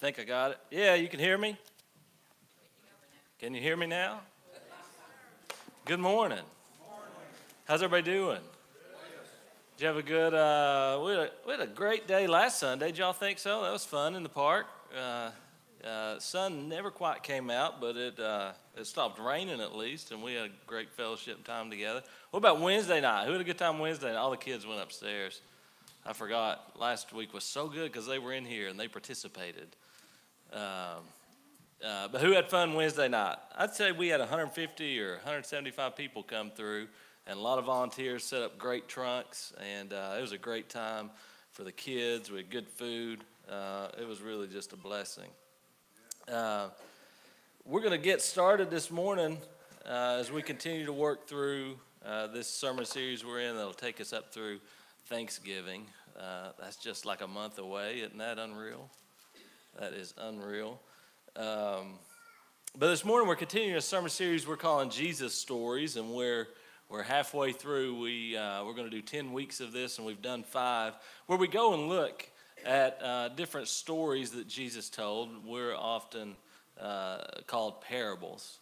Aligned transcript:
think 0.00 0.18
I 0.18 0.24
got 0.24 0.52
it. 0.52 0.58
Yeah, 0.70 0.94
you 0.94 1.08
can 1.08 1.20
hear 1.20 1.36
me? 1.36 1.58
Can 3.38 3.52
you 3.52 3.60
hear 3.60 3.76
me 3.76 3.86
now? 3.86 4.20
Good 5.84 6.00
morning. 6.00 6.38
How's 7.66 7.82
everybody 7.82 8.10
doing? 8.10 8.40
Did 9.76 9.82
you 9.82 9.86
have 9.88 9.98
a 9.98 10.02
good, 10.02 10.32
uh, 10.32 11.02
we, 11.04 11.10
had 11.10 11.20
a, 11.20 11.30
we 11.46 11.52
had 11.52 11.60
a 11.60 11.66
great 11.66 12.08
day 12.08 12.26
last 12.26 12.60
Sunday. 12.60 12.86
Did 12.86 12.96
y'all 12.96 13.12
think 13.12 13.38
so? 13.38 13.62
That 13.62 13.72
was 13.72 13.84
fun 13.84 14.14
in 14.14 14.22
the 14.22 14.30
park. 14.30 14.64
Uh, 14.98 15.32
uh, 15.86 16.18
sun 16.18 16.70
never 16.70 16.90
quite 16.90 17.22
came 17.22 17.50
out, 17.50 17.78
but 17.78 17.98
it, 17.98 18.18
uh, 18.18 18.52
it 18.78 18.86
stopped 18.86 19.20
raining 19.20 19.60
at 19.60 19.76
least, 19.76 20.12
and 20.12 20.22
we 20.22 20.32
had 20.32 20.46
a 20.46 20.50
great 20.66 20.90
fellowship 20.92 21.44
time 21.44 21.68
together. 21.68 22.02
What 22.30 22.38
about 22.38 22.58
Wednesday 22.58 23.02
night? 23.02 23.26
Who 23.26 23.32
had 23.32 23.40
a 23.42 23.44
good 23.44 23.58
time 23.58 23.78
Wednesday 23.78 24.08
night? 24.08 24.16
All 24.16 24.30
the 24.30 24.38
kids 24.38 24.66
went 24.66 24.80
upstairs. 24.80 25.42
I 26.06 26.14
forgot. 26.14 26.72
Last 26.80 27.12
week 27.12 27.34
was 27.34 27.44
so 27.44 27.68
good 27.68 27.92
because 27.92 28.06
they 28.06 28.18
were 28.18 28.32
in 28.32 28.46
here 28.46 28.68
and 28.68 28.80
they 28.80 28.88
participated. 28.88 29.76
Um, 30.52 31.04
uh, 31.84 32.08
but 32.08 32.20
who 32.20 32.32
had 32.32 32.50
fun 32.50 32.74
Wednesday 32.74 33.08
night? 33.08 33.36
I'd 33.56 33.74
say 33.74 33.92
we 33.92 34.08
had 34.08 34.20
150 34.20 35.00
or 35.00 35.14
175 35.14 35.96
people 35.96 36.22
come 36.22 36.50
through, 36.50 36.88
and 37.26 37.38
a 37.38 37.42
lot 37.42 37.58
of 37.58 37.64
volunteers 37.64 38.24
set 38.24 38.42
up 38.42 38.58
great 38.58 38.88
trunks, 38.88 39.54
and 39.78 39.92
uh, 39.92 40.16
it 40.18 40.20
was 40.20 40.32
a 40.32 40.38
great 40.38 40.68
time 40.68 41.10
for 41.52 41.64
the 41.64 41.72
kids. 41.72 42.30
We 42.30 42.38
had 42.38 42.50
good 42.50 42.68
food. 42.68 43.24
Uh, 43.48 43.88
it 43.98 44.06
was 44.06 44.20
really 44.20 44.46
just 44.46 44.72
a 44.72 44.76
blessing. 44.76 45.30
Uh, 46.30 46.68
we're 47.64 47.80
going 47.80 47.92
to 47.92 47.98
get 47.98 48.20
started 48.20 48.70
this 48.70 48.90
morning 48.90 49.38
uh, 49.86 50.18
as 50.20 50.30
we 50.30 50.42
continue 50.42 50.84
to 50.84 50.92
work 50.92 51.26
through 51.26 51.78
uh, 52.04 52.26
this 52.26 52.46
sermon 52.46 52.84
series 52.84 53.24
we're 53.24 53.40
in 53.40 53.56
that'll 53.56 53.72
take 53.72 54.00
us 54.00 54.12
up 54.12 54.34
through 54.34 54.58
Thanksgiving. 55.06 55.86
That's 56.58 56.76
just 56.76 57.06
like 57.06 57.22
a 57.22 57.26
month 57.26 57.58
away. 57.58 58.00
Isn't 58.00 58.18
that 58.18 58.38
unreal? 58.38 58.90
That 59.80 59.94
is 59.94 60.12
unreal. 60.18 60.78
Um, 61.36 61.94
but 62.76 62.88
this 62.88 63.02
morning 63.02 63.26
we're 63.26 63.34
continuing 63.34 63.78
a 63.78 63.80
sermon 63.80 64.10
series 64.10 64.46
we're 64.46 64.58
calling 64.58 64.90
Jesus 64.90 65.32
Stories, 65.32 65.96
and 65.96 66.10
we're 66.10 66.48
we're 66.90 67.02
halfway 67.02 67.52
through. 67.52 67.98
We 67.98 68.36
uh, 68.36 68.62
we're 68.62 68.74
going 68.74 68.90
to 68.90 68.94
do 68.94 69.00
ten 69.00 69.32
weeks 69.32 69.58
of 69.58 69.72
this, 69.72 69.96
and 69.96 70.06
we've 70.06 70.20
done 70.20 70.42
five, 70.42 70.92
where 71.28 71.38
we 71.38 71.48
go 71.48 71.72
and 71.72 71.88
look 71.88 72.28
at 72.62 73.02
uh, 73.02 73.30
different 73.30 73.68
stories 73.68 74.32
that 74.32 74.46
Jesus 74.46 74.90
told. 74.90 75.46
We're 75.46 75.74
often 75.74 76.36
uh, 76.78 77.22
called 77.46 77.80
parables. 77.80 78.58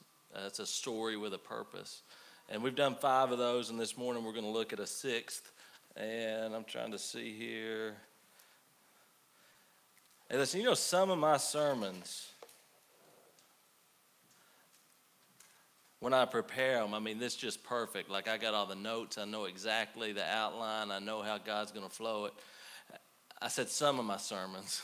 It's 0.47 0.61
a 0.61 0.67
story 0.67 1.17
with 1.17 1.35
a 1.35 1.39
purpose. 1.39 2.03
And 2.49 2.63
we've 2.63 2.77
done 2.77 2.95
five 2.95 3.33
of 3.33 3.39
those, 3.39 3.71
and 3.71 3.81
this 3.81 3.99
morning 3.99 4.23
we're 4.23 4.35
going 4.35 4.45
to 4.45 4.51
look 4.51 4.73
at 4.73 4.79
a 4.79 4.87
sixth. 4.87 5.51
And 5.97 6.55
I'm 6.55 6.63
trying 6.63 6.93
to 6.93 6.99
see 6.99 7.37
here. 7.37 7.97
Hey, 10.31 10.37
listen, 10.37 10.61
you 10.61 10.67
know, 10.67 10.75
some 10.75 11.09
of 11.11 11.19
my 11.19 11.39
sermons, 11.39 12.33
when 16.01 16.13
I 16.13 16.27
prepare 16.27 16.81
them, 16.83 16.93
I 16.93 16.99
mean, 16.99 17.19
this 17.19 17.35
is 17.35 17.41
just 17.41 17.65
perfect. 17.65 18.11
Like, 18.11 18.29
I 18.29 18.37
got 18.37 18.53
all 18.53 18.67
the 18.67 18.75
notes, 18.75 19.17
I 19.17 19.25
know 19.25 19.47
exactly 19.47 20.13
the 20.13 20.27
outline, 20.27 20.91
I 20.91 20.99
know 20.99 21.23
how 21.23 21.39
God's 21.39 21.73
going 21.73 21.89
to 21.89 21.95
flow 21.95 22.27
it. 22.27 22.35
I 23.41 23.49
said 23.49 23.71
some 23.71 23.99
of 23.99 24.05
my 24.05 24.19
sermons. 24.19 24.83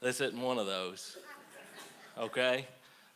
this 0.00 0.20
isn't 0.20 0.40
one 0.40 0.58
of 0.58 0.66
those. 0.66 1.16
Okay? 2.16 2.64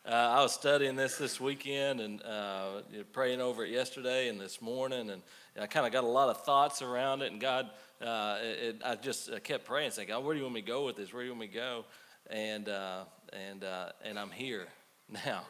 Uh, 0.05 0.11
I 0.11 0.41
was 0.41 0.51
studying 0.51 0.97
this 0.97 1.17
this 1.17 1.39
weekend 1.39 2.01
and 2.01 2.21
uh, 2.23 2.81
praying 3.13 3.39
over 3.39 3.63
it 3.63 3.71
yesterday 3.71 4.27
and 4.27 4.41
this 4.41 4.61
morning, 4.61 5.09
and 5.09 5.21
I 5.57 5.67
kind 5.67 5.85
of 5.85 5.93
got 5.93 6.03
a 6.03 6.07
lot 6.07 6.27
of 6.27 6.43
thoughts 6.43 6.81
around 6.81 7.21
it. 7.21 7.31
And 7.31 7.39
God, 7.39 7.69
uh, 8.03 8.37
it, 8.41 8.81
I 8.83 8.95
just 8.95 9.29
kept 9.43 9.65
praying, 9.65 9.91
saying, 9.91 10.09
"God, 10.09 10.23
where 10.23 10.33
do 10.33 10.39
you 10.39 10.45
want 10.45 10.55
me 10.55 10.61
to 10.61 10.67
go 10.67 10.85
with 10.85 10.95
this? 10.95 11.13
Where 11.13 11.23
do 11.23 11.27
you 11.27 11.31
want 11.31 11.41
me 11.41 11.47
to 11.47 11.53
go?" 11.53 11.85
And 12.29 12.69
uh, 12.69 13.05
and 13.31 13.63
uh, 13.63 13.89
and 14.03 14.19
I'm 14.19 14.31
here 14.31 14.67
now. 15.25 15.43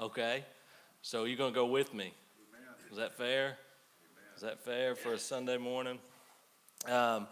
Okay, 0.00 0.44
so 1.02 1.24
you're 1.24 1.36
gonna 1.36 1.54
go 1.54 1.66
with 1.66 1.92
me? 1.92 2.12
Is 2.90 2.96
that 2.96 3.16
fair? 3.16 3.56
Is 4.34 4.42
that 4.42 4.64
fair 4.64 4.94
for 4.94 5.12
a 5.12 5.18
Sunday 5.18 5.58
morning? 5.58 5.98
Um, 6.86 7.26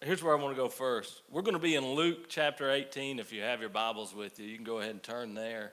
here's 0.00 0.22
where 0.22 0.36
I 0.36 0.40
want 0.40 0.56
to 0.56 0.62
go 0.62 0.68
first. 0.68 1.22
We're 1.30 1.42
going 1.42 1.54
to 1.56 1.60
be 1.60 1.74
in 1.74 1.84
Luke 1.84 2.28
chapter 2.28 2.70
18. 2.70 3.18
If 3.18 3.32
you 3.32 3.42
have 3.42 3.60
your 3.60 3.70
Bibles 3.70 4.14
with 4.14 4.38
you, 4.38 4.46
you 4.46 4.54
can 4.54 4.64
go 4.64 4.78
ahead 4.78 4.92
and 4.92 5.02
turn 5.02 5.34
there 5.34 5.72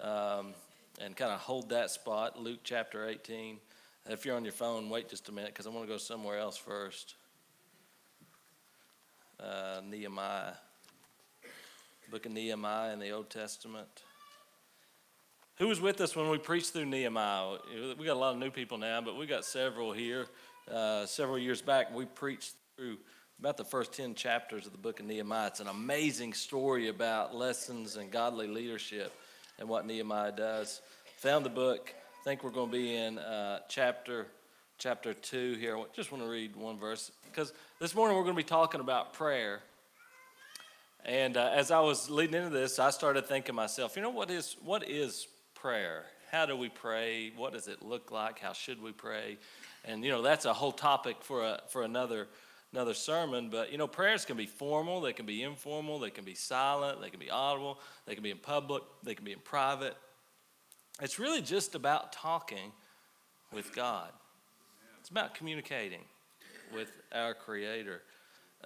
um, 0.00 0.54
and 1.00 1.14
kind 1.14 1.32
of 1.32 1.40
hold 1.40 1.68
that 1.68 1.90
spot, 1.90 2.40
Luke 2.40 2.60
chapter 2.64 3.06
18. 3.06 3.58
If 4.06 4.24
you're 4.24 4.36
on 4.36 4.44
your 4.44 4.52
phone, 4.52 4.88
wait 4.88 5.08
just 5.08 5.28
a 5.28 5.32
minute 5.32 5.52
because 5.52 5.66
I 5.66 5.70
want 5.70 5.86
to 5.86 5.92
go 5.92 5.98
somewhere 5.98 6.38
else 6.38 6.56
first. 6.56 7.14
Uh, 9.44 9.82
Nehemiah, 9.90 10.54
book 12.10 12.24
of 12.24 12.32
Nehemiah 12.32 12.94
in 12.94 12.98
the 12.98 13.10
Old 13.10 13.28
Testament. 13.28 13.86
Who 15.56 15.68
was 15.68 15.82
with 15.82 16.00
us 16.00 16.16
when 16.16 16.30
we 16.30 16.38
preached 16.38 16.72
through 16.72 16.86
Nehemiah? 16.86 17.58
We 17.98 18.06
got 18.06 18.14
a 18.14 18.18
lot 18.18 18.32
of 18.32 18.38
new 18.38 18.50
people 18.50 18.78
now, 18.78 19.02
but 19.02 19.18
we 19.18 19.26
got 19.26 19.44
several 19.44 19.92
here. 19.92 20.26
Uh, 20.70 21.04
several 21.04 21.38
years 21.38 21.60
back, 21.60 21.94
we 21.94 22.06
preached 22.06 22.54
through 22.78 22.96
about 23.38 23.58
the 23.58 23.66
first 23.66 23.92
10 23.92 24.14
chapters 24.14 24.64
of 24.64 24.72
the 24.72 24.78
book 24.78 24.98
of 24.98 25.04
Nehemiah. 25.04 25.48
It's 25.48 25.60
an 25.60 25.68
amazing 25.68 26.32
story 26.32 26.88
about 26.88 27.34
lessons 27.34 27.96
and 27.96 28.10
godly 28.10 28.46
leadership 28.46 29.12
and 29.58 29.68
what 29.68 29.84
Nehemiah 29.84 30.32
does. 30.32 30.80
Found 31.18 31.44
the 31.44 31.50
book. 31.50 31.92
I 31.94 32.24
think 32.24 32.44
we're 32.44 32.50
going 32.50 32.70
to 32.70 32.76
be 32.76 32.94
in 32.96 33.18
uh, 33.18 33.58
chapter 33.68 34.26
chapter 34.78 35.14
2 35.14 35.54
here. 35.54 35.76
I 35.76 35.84
just 35.94 36.12
want 36.12 36.24
to 36.24 36.30
read 36.30 36.56
one 36.56 36.78
verse 36.78 37.10
because 37.24 37.52
this 37.80 37.94
morning 37.94 38.16
we're 38.16 38.24
going 38.24 38.36
to 38.36 38.42
be 38.42 38.48
talking 38.48 38.80
about 38.80 39.12
prayer. 39.12 39.60
And 41.04 41.36
uh, 41.36 41.50
as 41.52 41.70
I 41.70 41.80
was 41.80 42.10
leading 42.10 42.34
into 42.34 42.50
this, 42.50 42.78
I 42.78 42.90
started 42.90 43.26
thinking 43.26 43.54
myself, 43.54 43.96
you 43.96 44.02
know, 44.02 44.10
what 44.10 44.30
is, 44.30 44.56
what 44.64 44.88
is 44.88 45.26
prayer? 45.54 46.04
How 46.30 46.46
do 46.46 46.56
we 46.56 46.68
pray? 46.68 47.32
What 47.36 47.52
does 47.52 47.68
it 47.68 47.82
look 47.82 48.10
like? 48.10 48.38
How 48.38 48.52
should 48.52 48.82
we 48.82 48.92
pray? 48.92 49.38
And 49.84 50.04
you 50.04 50.10
know, 50.10 50.22
that's 50.22 50.46
a 50.46 50.52
whole 50.52 50.72
topic 50.72 51.16
for 51.20 51.44
a, 51.44 51.60
for 51.68 51.82
another 51.82 52.28
another 52.72 52.94
sermon, 52.94 53.50
but 53.50 53.70
you 53.70 53.78
know, 53.78 53.86
prayers 53.86 54.24
can 54.24 54.36
be 54.36 54.46
formal, 54.46 55.00
they 55.00 55.12
can 55.12 55.26
be 55.26 55.44
informal, 55.44 56.00
they 56.00 56.10
can 56.10 56.24
be 56.24 56.34
silent, 56.34 57.00
they 57.00 57.08
can 57.08 57.20
be 57.20 57.30
audible, 57.30 57.78
they 58.04 58.14
can 58.14 58.24
be 58.24 58.32
in 58.32 58.38
public, 58.38 58.82
they 59.04 59.14
can 59.14 59.24
be 59.24 59.30
in 59.30 59.38
private. 59.38 59.96
It's 61.00 61.20
really 61.20 61.40
just 61.40 61.76
about 61.76 62.12
talking 62.12 62.72
with 63.52 63.72
God. 63.76 64.10
It's 65.04 65.10
about 65.10 65.34
communicating 65.34 66.00
with 66.74 66.90
our 67.12 67.34
Creator. 67.34 68.00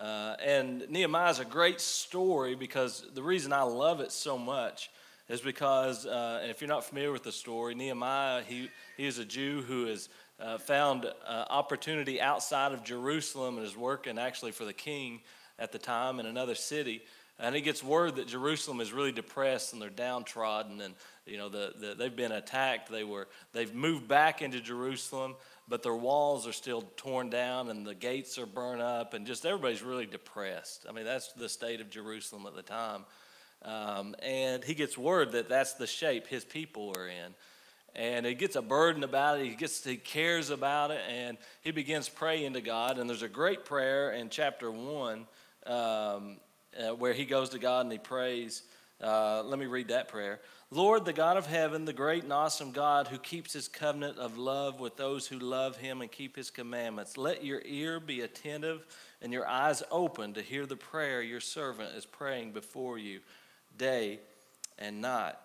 Uh, 0.01 0.37
and 0.41 0.89
Nehemiah 0.89 1.33
is 1.33 1.41
a 1.41 1.45
great 1.45 1.81
story 1.81 2.55
because 2.55 3.05
the 3.13 3.25
reason 3.25 3.53
I 3.53 3.63
love 3.63 3.99
it 3.99 4.13
so 4.13 4.39
much 4.39 4.89
is 5.29 5.41
because, 5.41 6.07
uh, 6.07 6.47
if 6.49 6.61
you're 6.61 6.69
not 6.69 6.85
familiar 6.85 7.11
with 7.11 7.25
the 7.25 7.33
story, 7.33 7.75
Nehemiah, 7.75 8.45
he, 8.47 8.71
he 8.97 9.05
is 9.05 9.19
a 9.19 9.25
Jew 9.25 9.63
who 9.63 9.89
is 9.89 10.11
uh, 10.39 10.59
found 10.59 11.07
uh, 11.07 11.45
opportunity 11.51 12.21
outside 12.21 12.71
of 12.71 12.85
Jerusalem 12.85 13.59
and 13.59 13.67
is 13.67 13.77
working 13.77 14.17
actually 14.17 14.53
for 14.53 14.65
the 14.65 14.73
king 14.73 15.23
at 15.59 15.73
the 15.73 15.79
time 15.81 16.21
in 16.21 16.27
another 16.27 16.55
city. 16.55 17.03
And 17.41 17.53
he 17.55 17.61
gets 17.61 17.83
word 17.83 18.17
that 18.17 18.29
Jerusalem 18.29 18.81
is 18.81 18.93
really 18.93 19.13
depressed 19.13 19.73
and 19.73 19.83
they're 19.83 19.91
downtrodden 19.91 20.81
and 20.81 20.95
you 21.25 21.37
know 21.37 21.49
the, 21.49 21.73
the, 21.79 21.95
they've 21.95 22.15
been 22.15 22.33
attacked. 22.33 22.91
They 22.91 23.05
were 23.05 23.29
they've 23.53 23.73
moved 23.73 24.09
back 24.09 24.43
into 24.43 24.61
Jerusalem, 24.61 25.37
but 25.69 25.83
their 25.83 25.95
walls 25.95 26.47
are 26.47 26.53
still 26.53 26.83
torn 26.97 27.31
down 27.31 27.69
and 27.69 27.87
the 27.87 27.95
gates 27.95 28.39
are 28.39 28.47
burned 28.47 28.83
up 28.83 29.15
and 29.15 29.27
just 29.27 29.45
everybody's 29.45 29.83
really 29.83 30.07
depressed. 30.07 30.87
I 30.89 30.93
mean 30.93 31.05
that's 31.05 31.33
the 31.33 31.49
state 31.49 31.81
of 31.81 31.91
Jerusalem 31.91 32.47
at 32.47 32.55
the 32.55 32.63
time. 32.63 33.05
Um, 33.63 34.15
and 34.23 34.63
he 34.63 34.75
gets 34.75 34.97
word 34.97 35.33
that 35.33 35.49
that's 35.49 35.75
the 35.75 35.87
shape 35.87 36.27
his 36.29 36.45
people 36.45 36.95
are 36.97 37.09
in 37.09 37.35
and 37.95 38.25
he 38.25 38.35
gets 38.35 38.57
a 38.57 38.63
burden 38.63 39.03
about 39.03 39.41
it. 39.41 39.47
He 39.47 39.55
gets 39.55 39.85
he 39.85 39.97
cares 39.97 40.51
about 40.51 40.91
it, 40.91 41.01
and 41.09 41.37
he 41.63 41.73
begins 41.73 42.09
praying 42.09 42.53
to 42.55 42.61
God. 42.61 42.99
And 42.99 43.11
there's 43.11 43.23
a 43.23 43.29
great 43.29 43.65
prayer 43.65 44.13
in 44.13 44.31
chapter 44.31 44.71
one 44.71 45.27
um, 45.67 46.37
uh, 46.79 46.95
where 46.97 47.13
he 47.13 47.25
goes 47.25 47.51
to 47.51 47.59
God 47.59 47.83
and 47.83 47.93
he 47.93 47.99
prays. 47.99 48.63
Uh, 49.03 49.43
let 49.45 49.59
me 49.59 49.67
read 49.67 49.89
that 49.89 50.09
prayer. 50.09 50.41
Lord, 50.71 51.07
the 51.07 51.15
God 51.15 51.39
of 51.39 51.47
heaven, 51.47 51.87
the 51.87 51.95
great 51.95 52.25
and 52.25 52.33
awesome 52.33 52.73
God 52.73 53.09
who 53.09 53.17
keeps 53.17 53.55
his 53.55 53.69
covenant 53.69 54.19
of 54.19 54.37
love 54.37 54.81
with 54.81 54.99
those 54.99 55.27
who 55.27 55.39
love 55.39 55.79
him 55.79 56.03
and 56.03 56.13
keep 56.13 56.37
his 56.37 56.51
commandments, 56.51 57.17
let 57.17 57.43
your 57.43 57.63
ear 57.65 58.01
be 58.01 58.21
attentive 58.21 58.87
and 59.23 59.33
your 59.33 59.47
eyes 59.47 59.83
open 59.91 60.35
to 60.35 60.43
hear 60.43 60.67
the 60.67 60.77
prayer 60.77 61.23
your 61.23 61.41
servant 61.41 61.95
is 61.95 62.05
praying 62.05 62.53
before 62.53 62.99
you 62.99 63.21
day 63.79 64.19
and 64.79 65.01
night 65.01 65.37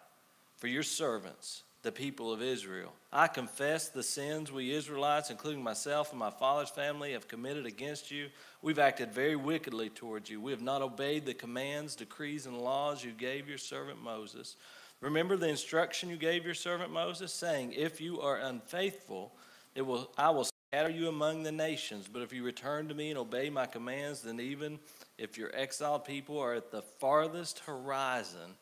for 0.58 0.68
your 0.68 0.84
servants 0.84 1.64
the 1.84 1.92
people 1.92 2.32
of 2.32 2.42
Israel. 2.42 2.94
I 3.12 3.28
confess 3.28 3.90
the 3.90 4.04
sins 4.04 4.52
we 4.52 4.74
Israelites, 4.74 5.30
including 5.30 5.62
myself 5.62 6.12
and 6.12 6.20
my 6.20 6.32
father's 6.32 6.70
family, 6.70 7.12
have 7.12 7.28
committed 7.28 7.66
against 7.66 8.10
you. 8.10 8.28
We've 8.62 8.80
acted 8.80 9.12
very 9.14 9.36
wickedly 9.36 9.90
towards 9.90 10.30
you. 10.30 10.40
We 10.40 10.52
have 10.52 10.62
not 10.62 10.82
obeyed 10.82 11.26
the 11.26 11.34
commands, 11.34 11.96
decrees, 11.96 12.46
and 12.46 12.58
laws 12.58 13.04
you 13.04 13.12
gave 13.12 13.50
your 13.50 13.58
servant 13.58 14.02
Moses. 14.02 14.56
Remember 15.04 15.36
the 15.36 15.50
instruction 15.50 16.10
you 16.10 16.16
gave 16.16 16.46
your 16.46 16.54
servant 16.54 16.90
Moses, 16.90 17.34
saying, 17.34 17.74
If 17.74 18.00
you 18.00 18.22
are 18.22 18.38
unfaithful, 18.38 19.34
it 19.76 19.82
will, 19.82 20.10
I 20.18 20.30
will 20.30 20.48
scatter 20.72 20.90
you 20.90 21.10
among 21.10 21.44
the 21.44 21.52
nations. 21.52 22.08
But 22.12 22.22
if 22.22 22.32
you 22.32 22.42
return 22.42 22.88
to 22.88 22.94
me 22.94 23.10
and 23.10 23.20
obey 23.20 23.50
my 23.50 23.66
commands, 23.66 24.22
then 24.22 24.40
even 24.40 24.80
if 25.18 25.38
your 25.38 25.54
exiled 25.54 26.06
people 26.06 26.40
are 26.40 26.54
at 26.54 26.72
the 26.72 26.84
farthest 27.00 27.60
horizon, 27.60 28.56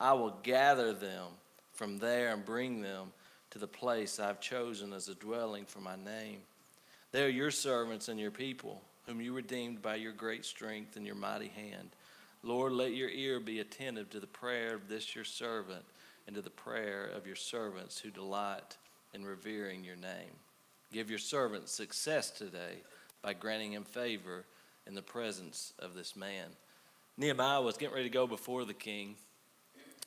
I 0.00 0.14
will 0.14 0.36
gather 0.42 0.92
them 0.92 1.28
from 1.72 1.98
there 1.98 2.32
and 2.32 2.44
bring 2.44 2.80
them 2.80 3.12
to 3.50 3.60
the 3.60 3.68
place 3.68 4.18
I've 4.18 4.40
chosen 4.40 4.92
as 4.92 5.06
a 5.06 5.14
dwelling 5.14 5.66
for 5.66 5.78
my 5.78 5.94
name. 5.94 6.40
They 7.12 7.24
are 7.24 7.28
your 7.28 7.52
servants 7.52 8.08
and 8.08 8.18
your 8.18 8.32
people, 8.32 8.82
whom 9.06 9.20
you 9.20 9.32
redeemed 9.32 9.82
by 9.82 9.94
your 9.94 10.12
great 10.12 10.44
strength 10.44 10.96
and 10.96 11.06
your 11.06 11.14
mighty 11.14 11.48
hand. 11.48 11.90
Lord, 12.46 12.72
let 12.72 12.94
your 12.94 13.08
ear 13.08 13.40
be 13.40 13.58
attentive 13.58 14.08
to 14.10 14.20
the 14.20 14.26
prayer 14.28 14.76
of 14.76 14.88
this 14.88 15.16
your 15.16 15.24
servant 15.24 15.84
and 16.28 16.36
to 16.36 16.42
the 16.42 16.48
prayer 16.48 17.10
of 17.16 17.26
your 17.26 17.34
servants 17.34 17.98
who 17.98 18.10
delight 18.10 18.76
in 19.12 19.24
revering 19.24 19.82
your 19.82 19.96
name. 19.96 20.30
Give 20.92 21.10
your 21.10 21.18
servant 21.18 21.68
success 21.68 22.30
today 22.30 22.82
by 23.20 23.34
granting 23.34 23.72
him 23.72 23.82
favor 23.82 24.44
in 24.86 24.94
the 24.94 25.02
presence 25.02 25.72
of 25.80 25.94
this 25.94 26.14
man. 26.14 26.46
Nehemiah 27.18 27.62
was 27.62 27.76
getting 27.76 27.96
ready 27.96 28.08
to 28.08 28.14
go 28.14 28.28
before 28.28 28.64
the 28.64 28.74
king. 28.74 29.16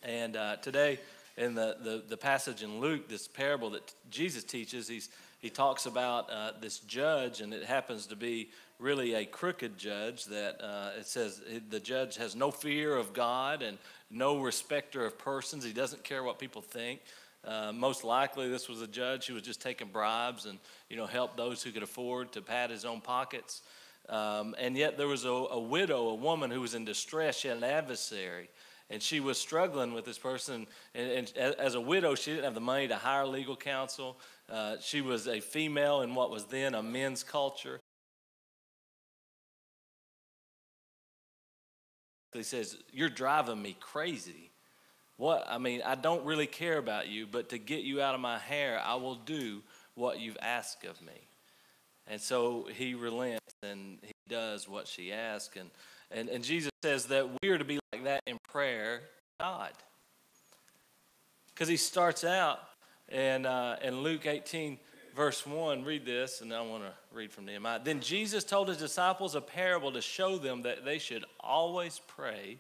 And 0.02 0.38
uh, 0.38 0.56
today, 0.58 1.00
in 1.36 1.56
the, 1.56 1.76
the, 1.84 2.04
the, 2.08 2.16
passage 2.16 2.64
in 2.64 2.80
Luke, 2.80 3.10
this 3.10 3.28
parable 3.28 3.72
that 3.72 3.94
Jesus 4.10 4.46
teaches, 4.46 4.88
he's, 4.88 5.10
he 5.40 5.50
talks 5.50 5.86
about 5.86 6.30
uh, 6.30 6.52
this 6.60 6.80
judge, 6.80 7.42
and 7.42 7.54
it 7.54 7.64
happens 7.64 8.06
to 8.08 8.16
be 8.16 8.50
really 8.78 9.14
a 9.14 9.26
crooked 9.26 9.78
judge 9.78 10.26
that 10.26 10.62
uh, 10.62 10.92
it 11.00 11.06
says 11.06 11.42
the 11.70 11.80
judge 11.80 12.18
has 12.18 12.36
no 12.36 12.52
fear 12.52 12.96
of 12.96 13.14
God 13.14 13.62
and 13.62 13.78
no 14.10 14.42
respecter 14.42 15.06
of 15.06 15.18
persons. 15.18 15.64
He 15.64 15.74
doesn't 15.74 16.04
care 16.04 16.24
what 16.24 16.40
people 16.40 16.62
think. 16.62 17.02
Uh, 17.46 17.72
most 17.74 18.04
likely, 18.04 18.50
this 18.50 18.68
was 18.68 18.82
a 18.82 18.88
judge 18.88 19.28
who 19.28 19.34
was 19.34 19.44
just 19.44 19.62
taking 19.62 19.88
bribes 19.88 20.46
and 20.46 20.60
you 20.90 20.98
know 20.98 21.06
helped 21.06 21.38
those 21.38 21.64
who 21.64 21.72
could 21.72 21.84
afford 21.84 22.32
to 22.34 22.42
pad 22.42 22.70
his 22.70 22.84
own 22.84 23.00
pockets. 23.00 23.62
Um, 24.10 24.56
and 24.60 24.76
yet, 24.76 24.98
there 24.98 25.08
was 25.08 25.24
a, 25.24 25.30
a, 25.30 25.60
widow, 25.60 26.10
a 26.10 26.16
woman 26.16 26.50
who 26.52 26.62
was 26.62 26.74
in 26.74 26.84
distress. 26.84 27.38
She 27.38 27.48
had 27.48 27.58
an 27.58 27.64
adversary, 27.64 28.50
and 28.90 29.02
she 29.02 29.20
was 29.20 29.38
struggling 29.38 29.94
with 29.94 30.04
this 30.04 30.18
person. 30.18 30.68
And, 30.96 31.32
and 31.36 31.38
as 31.38 31.76
a 31.76 31.82
widow, 31.82 32.16
she 32.16 32.32
didn't 32.32 32.46
have 32.46 32.56
the 32.56 32.60
money 32.60 32.88
to 32.88 32.96
hire 32.96 33.28
legal 33.28 33.56
counsel. 33.56 34.18
Uh, 34.50 34.78
she 34.82 35.02
was 35.02 35.28
a 35.28 35.40
female 35.40 36.02
in 36.02 36.16
what 36.16 36.32
was 36.32 36.46
then 36.46 36.74
a 36.74 36.82
men's 36.82 37.24
culture. 37.24 37.80
He 42.34 42.44
says, 42.44 42.78
You're 42.92 43.10
driving 43.10 43.62
me 43.62 43.76
crazy. 43.80 44.52
What? 45.18 45.46
I 45.50 45.58
mean, 45.58 45.82
I 45.86 45.96
don't 45.96 46.26
really 46.26 46.48
care 46.48 46.78
about 46.78 47.10
you, 47.10 47.28
but 47.28 47.50
to 47.50 47.58
get 47.58 47.82
you 47.82 48.02
out 48.02 48.16
of 48.16 48.22
my 48.22 48.40
hair, 48.40 48.82
I 48.84 48.96
will 48.96 49.16
do 49.16 49.62
what 49.96 50.20
you've 50.20 50.38
asked 50.42 50.86
of 50.86 51.02
me. 51.02 51.28
And 52.08 52.20
so 52.20 52.68
he 52.74 52.96
relents 52.96 53.54
and 53.62 54.00
he 54.02 54.14
does 54.28 54.68
what 54.68 54.88
she 54.88 55.12
asks. 55.12 55.58
And, 55.58 55.70
and, 56.10 56.30
and 56.30 56.44
Jesus 56.44 56.72
says 56.84 57.06
that 57.08 57.28
we 57.42 57.50
are 57.50 57.58
to 57.58 57.66
be 57.66 57.80
like 57.92 58.06
that 58.06 58.22
in 58.26 58.38
prayer, 58.50 59.02
God. 59.40 59.72
Because 61.54 61.68
he 61.68 61.78
starts 61.78 62.24
out 62.24 62.69
in, 63.12 63.46
uh, 63.46 63.78
in 63.84 64.02
Luke 64.02 64.26
18, 64.26 64.78
verse 65.16 65.46
1, 65.46 65.84
read 65.84 66.06
this, 66.06 66.42
and 66.42 66.54
I 66.54 66.62
want 66.62 66.84
to 66.84 66.92
read 67.12 67.32
from 67.32 67.46
Nehemiah. 67.46 67.80
Then 67.84 68.00
Jesus 68.00 68.44
told 68.44 68.68
his 68.68 68.78
disciples 68.78 69.36
a 69.36 69.42
parable 69.42 69.92
to 69.92 70.02
show 70.02 70.38
them 70.38 70.62
that 70.64 70.86
they 70.86 71.00
should 71.00 71.26
always 71.40 72.00
pray 72.08 72.58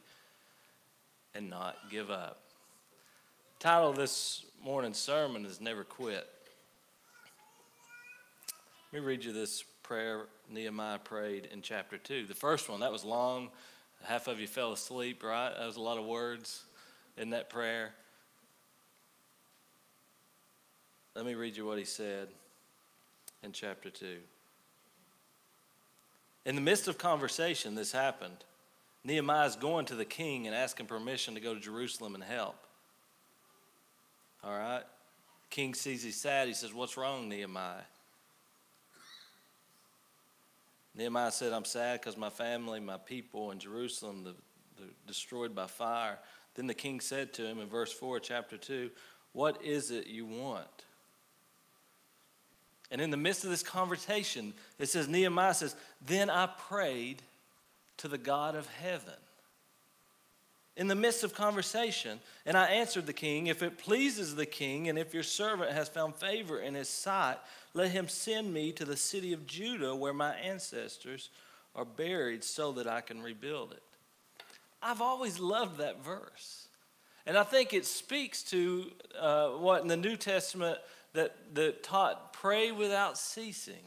and 1.35 1.49
not 1.49 1.75
give 1.89 2.09
up. 2.09 2.41
The 3.59 3.63
title 3.63 3.89
of 3.89 3.95
this 3.95 4.45
morning's 4.63 4.97
sermon 4.97 5.45
is 5.45 5.61
Never 5.61 5.83
Quit. 5.83 6.27
Let 8.91 9.01
me 9.01 9.05
read 9.05 9.23
you 9.23 9.33
this 9.33 9.63
prayer 9.83 10.25
Nehemiah 10.49 10.99
prayed 10.99 11.47
in 11.51 11.61
chapter 11.61 11.97
2. 11.97 12.25
The 12.25 12.33
first 12.33 12.69
one, 12.69 12.79
that 12.79 12.91
was 12.91 13.03
long. 13.03 13.49
Half 14.03 14.27
of 14.27 14.39
you 14.39 14.47
fell 14.47 14.71
asleep, 14.71 15.23
right? 15.23 15.53
That 15.55 15.65
was 15.65 15.75
a 15.75 15.81
lot 15.81 15.97
of 15.97 16.05
words 16.05 16.63
in 17.17 17.31
that 17.31 17.49
prayer. 17.49 17.93
Let 21.19 21.25
me 21.25 21.33
read 21.33 21.57
you 21.57 21.65
what 21.65 21.77
he 21.77 21.83
said 21.83 22.29
in 23.43 23.51
chapter 23.51 23.89
2. 23.89 24.19
In 26.45 26.55
the 26.55 26.61
midst 26.61 26.87
of 26.87 26.97
conversation, 26.97 27.75
this 27.75 27.91
happened. 27.91 28.45
Nehemiah 29.03 29.45
is 29.45 29.57
going 29.57 29.85
to 29.87 29.95
the 29.95 30.05
king 30.05 30.47
and 30.47 30.55
asking 30.55 30.85
permission 30.85 31.33
to 31.33 31.41
go 31.41 31.53
to 31.53 31.59
Jerusalem 31.59 32.15
and 32.15 32.23
help. 32.23 32.55
All 34.45 34.57
right? 34.57 34.83
King 35.49 35.73
sees 35.73 36.03
he's 36.03 36.15
sad. 36.15 36.47
He 36.47 36.53
says, 36.53 36.73
What's 36.73 36.95
wrong, 36.95 37.27
Nehemiah? 37.27 37.81
Nehemiah 40.95 41.31
said, 41.31 41.51
I'm 41.51 41.65
sad 41.65 41.99
because 41.99 42.15
my 42.15 42.29
family, 42.29 42.79
my 42.79 42.95
people 42.95 43.51
in 43.51 43.59
Jerusalem, 43.59 44.23
the, 44.23 44.35
destroyed 45.05 45.53
by 45.53 45.67
fire. 45.67 46.17
Then 46.55 46.67
the 46.67 46.73
king 46.73 47.01
said 47.01 47.33
to 47.33 47.45
him 47.45 47.59
in 47.59 47.67
verse 47.67 47.91
4, 47.91 48.21
chapter 48.21 48.55
2, 48.55 48.89
What 49.33 49.61
is 49.61 49.91
it 49.91 50.07
you 50.07 50.25
want? 50.25 50.78
And 52.91 53.01
in 53.01 53.11
the 53.11 53.17
midst 53.17 53.43
of 53.43 53.49
this 53.49 53.63
conversation, 53.63 54.53
it 54.79 54.89
says, 54.89 55.07
Nehemiah 55.07 55.53
says, 55.53 55.75
Then 56.05 56.29
I 56.29 56.47
prayed 56.47 57.21
to 57.97 58.07
the 58.07 58.17
God 58.17 58.55
of 58.55 58.67
heaven. 58.67 59.13
In 60.75 60.87
the 60.87 60.95
midst 60.95 61.23
of 61.25 61.33
conversation, 61.33 62.19
and 62.45 62.57
I 62.57 62.67
answered 62.67 63.05
the 63.05 63.13
king, 63.13 63.47
If 63.47 63.61
it 63.61 63.77
pleases 63.77 64.35
the 64.35 64.45
king, 64.45 64.87
and 64.87 64.97
if 64.97 65.13
your 65.13 65.23
servant 65.23 65.71
has 65.71 65.89
found 65.89 66.15
favor 66.15 66.59
in 66.59 66.73
his 66.73 66.89
sight, 66.89 67.37
let 67.73 67.91
him 67.91 68.07
send 68.07 68.53
me 68.53 68.71
to 68.71 68.85
the 68.85 68.97
city 68.97 69.33
of 69.33 69.45
Judah 69.45 69.95
where 69.95 70.13
my 70.13 70.33
ancestors 70.35 71.29
are 71.75 71.85
buried 71.85 72.43
so 72.43 72.71
that 72.71 72.87
I 72.87 73.01
can 73.01 73.21
rebuild 73.21 73.73
it. 73.73 73.83
I've 74.81 75.01
always 75.01 75.39
loved 75.39 75.77
that 75.77 76.03
verse. 76.03 76.67
And 77.25 77.37
I 77.37 77.43
think 77.43 77.73
it 77.73 77.85
speaks 77.85 78.41
to 78.43 78.91
uh, 79.19 79.49
what 79.49 79.81
in 79.81 79.87
the 79.87 79.97
New 79.97 80.15
Testament 80.15 80.79
that, 81.13 81.35
that 81.55 81.83
taught 81.83 82.33
pray 82.33 82.71
without 82.71 83.17
ceasing. 83.17 83.83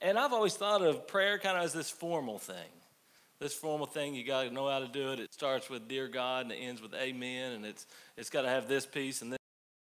And 0.00 0.18
I've 0.18 0.32
always 0.32 0.54
thought 0.54 0.82
of 0.82 1.08
prayer 1.08 1.38
kind 1.38 1.56
of 1.58 1.64
as 1.64 1.72
this 1.72 1.90
formal 1.90 2.38
thing. 2.38 2.56
This 3.40 3.54
formal 3.54 3.86
thing, 3.86 4.14
you 4.14 4.24
got 4.24 4.44
to 4.44 4.50
know 4.50 4.68
how 4.68 4.80
to 4.80 4.88
do 4.88 5.12
it. 5.12 5.20
It 5.20 5.32
starts 5.32 5.70
with 5.70 5.88
Dear 5.88 6.08
God 6.08 6.46
and 6.46 6.52
it 6.52 6.56
ends 6.56 6.82
with 6.82 6.94
Amen. 6.94 7.52
And 7.52 7.64
it's, 7.64 7.86
it's 8.16 8.30
got 8.30 8.42
to 8.42 8.48
have 8.48 8.68
this 8.68 8.86
piece 8.86 9.22
and 9.22 9.32
this, 9.32 9.38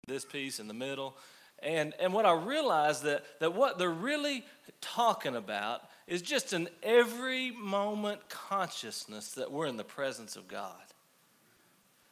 this 0.06 0.24
piece 0.24 0.60
in 0.60 0.68
the 0.68 0.74
middle. 0.74 1.16
And, 1.62 1.92
and 2.00 2.12
what 2.12 2.26
I 2.26 2.32
realized 2.32 3.02
that, 3.04 3.24
that 3.40 3.54
what 3.54 3.78
they're 3.78 3.90
really 3.90 4.44
talking 4.80 5.36
about 5.36 5.82
is 6.06 6.22
just 6.22 6.52
an 6.52 6.68
every 6.82 7.50
moment 7.50 8.28
consciousness 8.28 9.32
that 9.32 9.50
we're 9.50 9.66
in 9.66 9.76
the 9.76 9.84
presence 9.84 10.36
of 10.36 10.48
God. 10.48 10.74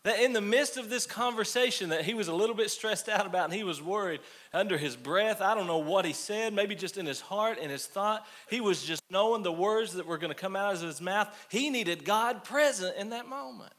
That 0.04 0.20
in 0.20 0.32
the 0.32 0.40
midst 0.40 0.76
of 0.76 0.90
this 0.90 1.06
conversation 1.06 1.90
that 1.90 2.04
he 2.04 2.14
was 2.14 2.28
a 2.28 2.34
little 2.34 2.54
bit 2.54 2.70
stressed 2.70 3.08
out 3.08 3.26
about 3.26 3.46
and 3.46 3.52
he 3.52 3.64
was 3.64 3.82
worried 3.82 4.20
under 4.52 4.78
his 4.78 4.96
breath, 4.96 5.40
I 5.40 5.54
don't 5.54 5.66
know 5.66 5.78
what 5.78 6.04
he 6.04 6.12
said, 6.12 6.54
maybe 6.54 6.74
just 6.74 6.96
in 6.98 7.04
his 7.04 7.20
heart 7.20 7.58
and 7.60 7.70
his 7.70 7.86
thought, 7.86 8.24
he 8.48 8.60
was 8.60 8.84
just 8.84 9.02
knowing 9.10 9.42
the 9.42 9.52
words 9.52 9.94
that 9.94 10.06
were 10.06 10.18
going 10.18 10.32
to 10.32 10.40
come 10.40 10.54
out 10.54 10.74
of 10.74 10.80
his 10.82 11.00
mouth. 11.00 11.28
He 11.50 11.68
needed 11.68 12.04
God 12.04 12.44
present 12.44 12.96
in 12.96 13.10
that 13.10 13.28
moment. 13.28 13.72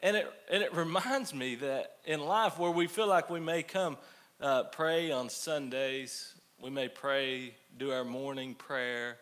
And 0.00 0.16
it, 0.16 0.30
and 0.50 0.62
it 0.62 0.74
reminds 0.74 1.32
me 1.32 1.54
that 1.56 1.96
in 2.04 2.20
life 2.20 2.58
where 2.58 2.70
we 2.70 2.86
feel 2.88 3.06
like 3.06 3.30
we 3.30 3.40
may 3.40 3.62
come 3.62 3.96
uh, 4.40 4.64
pray 4.64 5.10
on 5.10 5.30
Sundays, 5.30 6.34
we 6.60 6.68
may 6.68 6.88
pray, 6.88 7.54
do 7.78 7.92
our 7.92 8.04
morning 8.04 8.54
prayer, 8.54 9.16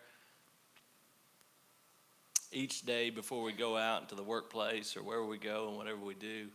each 2.53 2.85
day 2.85 3.09
before 3.09 3.43
we 3.43 3.53
go 3.53 3.77
out 3.77 4.01
into 4.01 4.15
the 4.15 4.23
workplace 4.23 4.95
or 4.95 5.03
wherever 5.03 5.25
we 5.25 5.37
go 5.37 5.67
and 5.67 5.77
whatever 5.77 5.99
we 5.99 6.13
do. 6.13 6.47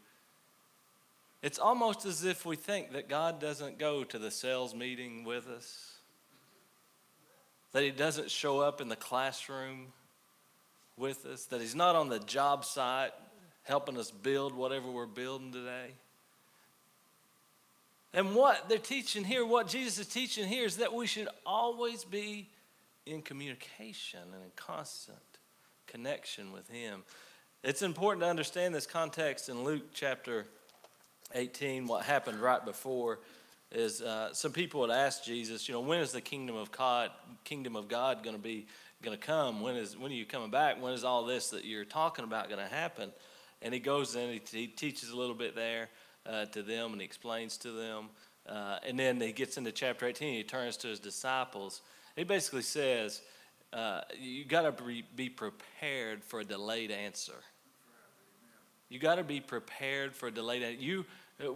It's 1.43 1.59
almost 1.59 2.05
as 2.05 2.25
if 2.25 2.45
we 2.45 2.57
think 2.57 2.93
that 2.93 3.09
God 3.09 3.41
doesn't 3.41 3.79
go 3.79 4.05
to 4.05 4.19
the 4.19 4.31
sales 4.31 4.75
meeting 4.75 5.25
with 5.25 5.49
us, 5.49 5.99
that 7.73 7.83
He 7.83 7.91
doesn't 7.91 8.31
show 8.31 8.61
up 8.61 8.81
in 8.81 8.89
the 8.89 8.97
classroom 8.97 9.93
with 10.97 11.25
us, 11.27 11.45
that 11.47 11.61
He's 11.61 11.77
not 11.77 11.95
on 11.95 12.09
the 12.09 12.19
job 12.19 12.65
site 12.65 13.13
helping 13.63 13.97
us 13.99 14.11
build 14.11 14.55
whatever 14.55 14.91
we're 14.91 15.07
building 15.07 15.53
today. 15.53 15.93
And 18.15 18.35
what 18.35 18.69
they're 18.69 18.79
teaching 18.79 19.23
here, 19.23 19.45
what 19.45 19.69
Jesus 19.69 19.99
is 19.99 20.07
teaching 20.07 20.49
here, 20.49 20.65
is 20.65 20.79
that 20.79 20.95
we 20.95 21.07
should 21.07 21.29
always 21.45 22.05
be 22.05 22.49
in 23.05 23.23
communication 23.23 24.21
and 24.23 24.43
in 24.43 24.51
constant 24.57 25.19
connection 25.89 26.53
with 26.53 26.69
Him. 26.69 27.03
It's 27.65 27.83
important 27.83 28.23
to 28.23 28.29
understand 28.29 28.75
this 28.75 28.87
context 28.87 29.49
in 29.49 29.65
Luke 29.65 29.83
chapter 29.93 30.47
18. 31.35 31.87
What 31.89 32.05
happened 32.05 32.41
right 32.41 32.65
before 32.65 33.19
is 33.73 34.01
uh, 34.01 34.33
some 34.33 34.53
people 34.53 34.87
had 34.87 34.97
asked 34.97 35.25
Jesus, 35.25 35.69
you 35.69 35.75
know, 35.75 35.81
when 35.81 36.01
is 36.01 36.13
the 36.13 36.21
kingdom 36.21 36.57
of 36.57 36.71
God, 36.71 37.11
kingdom 37.45 37.75
of 37.75 37.89
God, 37.89 38.23
going 38.23 38.37
to 38.37 38.43
be 38.43 38.67
going 39.03 39.19
to 39.19 39.27
come? 39.27 39.61
When 39.61 39.77
is 39.77 39.97
when 39.97 40.13
are 40.13 40.15
you 40.15 40.25
coming 40.25 40.51
back? 40.51 40.81
When 40.81 40.93
is 40.93 41.05
all 41.05 41.25
this 41.25 41.51
that 41.51 41.65
you're 41.65 41.85
talking 41.85 42.25
about 42.25 42.49
going 42.49 42.61
to 42.61 42.75
happen? 42.75 43.11
And 43.61 43.75
he 43.75 43.81
goes 43.81 44.15
in, 44.15 44.31
he, 44.31 44.41
he 44.51 44.67
teaches 44.69 45.11
a 45.11 45.17
little 45.17 45.35
bit 45.35 45.57
there 45.57 45.89
uh, 46.25 46.45
to 46.47 46.63
them, 46.63 46.93
and 46.93 47.01
he 47.01 47.05
explains 47.05 47.57
to 47.59 47.73
them 47.73 48.11
Uh, 48.49 48.79
and 48.87 48.99
then 48.99 49.21
he 49.21 49.33
gets 49.33 49.59
into 49.59 49.71
chapter 49.73 50.07
18, 50.07 50.35
he 50.35 50.43
turns 50.43 50.77
to 50.79 50.89
his 50.89 51.01
disciples. 51.01 51.83
He 52.17 52.25
basically 52.25 52.63
says, 52.63 53.21
uh, 53.73 54.01
You 54.19 54.45
got 54.45 54.63
to 54.63 55.03
be, 55.15 55.29
prepared 55.29 56.25
for 56.25 56.41
a 56.41 56.45
delayed 56.45 56.91
answer. 56.91 57.41
You 58.89 58.99
got 58.99 59.17
to 59.17 59.25
be 59.25 59.41
prepared 59.41 60.15
for 60.15 60.29
a 60.29 60.31
delayed 60.31 60.63
answer. 60.63 60.83
You, 60.83 61.05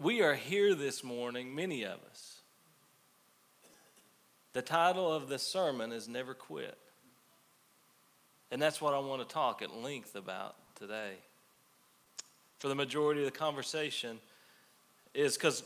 we 0.00 0.22
are 0.22 0.34
here 0.34 0.74
this 0.74 1.02
morning, 1.02 1.54
many 1.54 1.84
of 1.84 1.98
us. 2.10 2.40
The 4.52 4.62
title 4.62 5.10
of 5.10 5.28
this 5.28 5.42
sermon 5.42 5.92
is 5.92 6.08
Never 6.08 6.34
Quit. 6.34 6.76
And 8.50 8.60
that's 8.60 8.82
what 8.82 8.92
I 8.92 8.98
want 8.98 9.26
to 9.26 9.34
talk 9.34 9.62
at 9.62 9.74
length 9.74 10.14
about 10.14 10.56
today. 10.74 11.14
For 12.58 12.68
the 12.68 12.74
majority 12.74 13.20
of 13.20 13.32
the 13.32 13.36
conversation 13.38 14.18
is 15.14 15.34
because 15.36 15.62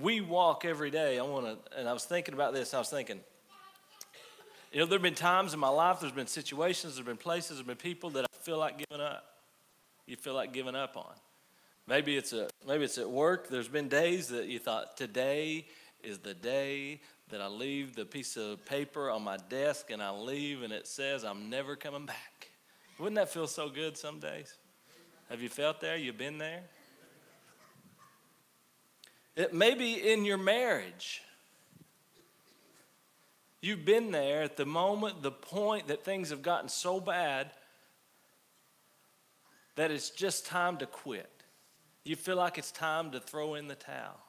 we 0.00 0.20
walk 0.20 0.66
every 0.66 0.90
day. 0.90 1.18
I 1.18 1.22
want 1.22 1.46
to, 1.46 1.78
and 1.78 1.88
I 1.88 1.94
was 1.94 2.04
thinking 2.04 2.34
about 2.34 2.52
this, 2.52 2.74
I 2.74 2.78
was 2.78 2.90
thinking, 2.90 3.20
you 4.76 4.82
know, 4.82 4.88
there 4.88 4.98
have 4.98 5.02
been 5.02 5.14
times 5.14 5.54
in 5.54 5.58
my 5.58 5.70
life, 5.70 6.00
there's 6.00 6.12
been 6.12 6.26
situations, 6.26 6.96
there's 6.96 7.06
been 7.06 7.16
places, 7.16 7.56
there's 7.56 7.66
been 7.66 7.76
people 7.76 8.10
that 8.10 8.26
I 8.26 8.36
feel 8.42 8.58
like 8.58 8.76
giving 8.76 9.02
up. 9.02 9.24
You 10.04 10.16
feel 10.16 10.34
like 10.34 10.52
giving 10.52 10.74
up 10.74 10.98
on. 10.98 11.14
Maybe 11.86 12.14
it's 12.14 12.34
a 12.34 12.50
maybe 12.68 12.84
it's 12.84 12.98
at 12.98 13.08
work. 13.08 13.48
There's 13.48 13.68
been 13.68 13.88
days 13.88 14.28
that 14.28 14.48
you 14.48 14.58
thought 14.58 14.98
today 14.98 15.66
is 16.04 16.18
the 16.18 16.34
day 16.34 17.00
that 17.30 17.40
I 17.40 17.46
leave 17.46 17.96
the 17.96 18.04
piece 18.04 18.36
of 18.36 18.66
paper 18.66 19.08
on 19.08 19.22
my 19.22 19.38
desk 19.48 19.90
and 19.90 20.02
I 20.02 20.10
leave 20.10 20.62
and 20.62 20.74
it 20.74 20.86
says 20.86 21.24
I'm 21.24 21.48
never 21.48 21.74
coming 21.74 22.04
back. 22.04 22.50
Wouldn't 22.98 23.16
that 23.16 23.30
feel 23.30 23.46
so 23.46 23.70
good 23.70 23.96
some 23.96 24.18
days? 24.20 24.58
Have 25.30 25.40
you 25.40 25.48
felt 25.48 25.80
there? 25.80 25.96
You've 25.96 26.18
been 26.18 26.36
there? 26.36 26.64
It 29.36 29.54
may 29.54 29.72
be 29.72 30.12
in 30.12 30.26
your 30.26 30.36
marriage. 30.36 31.22
You've 33.66 33.84
been 33.84 34.12
there 34.12 34.44
at 34.44 34.56
the 34.56 34.64
moment, 34.64 35.24
the 35.24 35.32
point 35.32 35.88
that 35.88 36.04
things 36.04 36.30
have 36.30 36.40
gotten 36.40 36.68
so 36.68 37.00
bad 37.00 37.50
that 39.74 39.90
it's 39.90 40.10
just 40.10 40.46
time 40.46 40.76
to 40.76 40.86
quit. 40.86 41.28
You 42.04 42.14
feel 42.14 42.36
like 42.36 42.58
it's 42.58 42.70
time 42.70 43.10
to 43.10 43.18
throw 43.18 43.56
in 43.56 43.66
the 43.66 43.74
towel. 43.74 44.20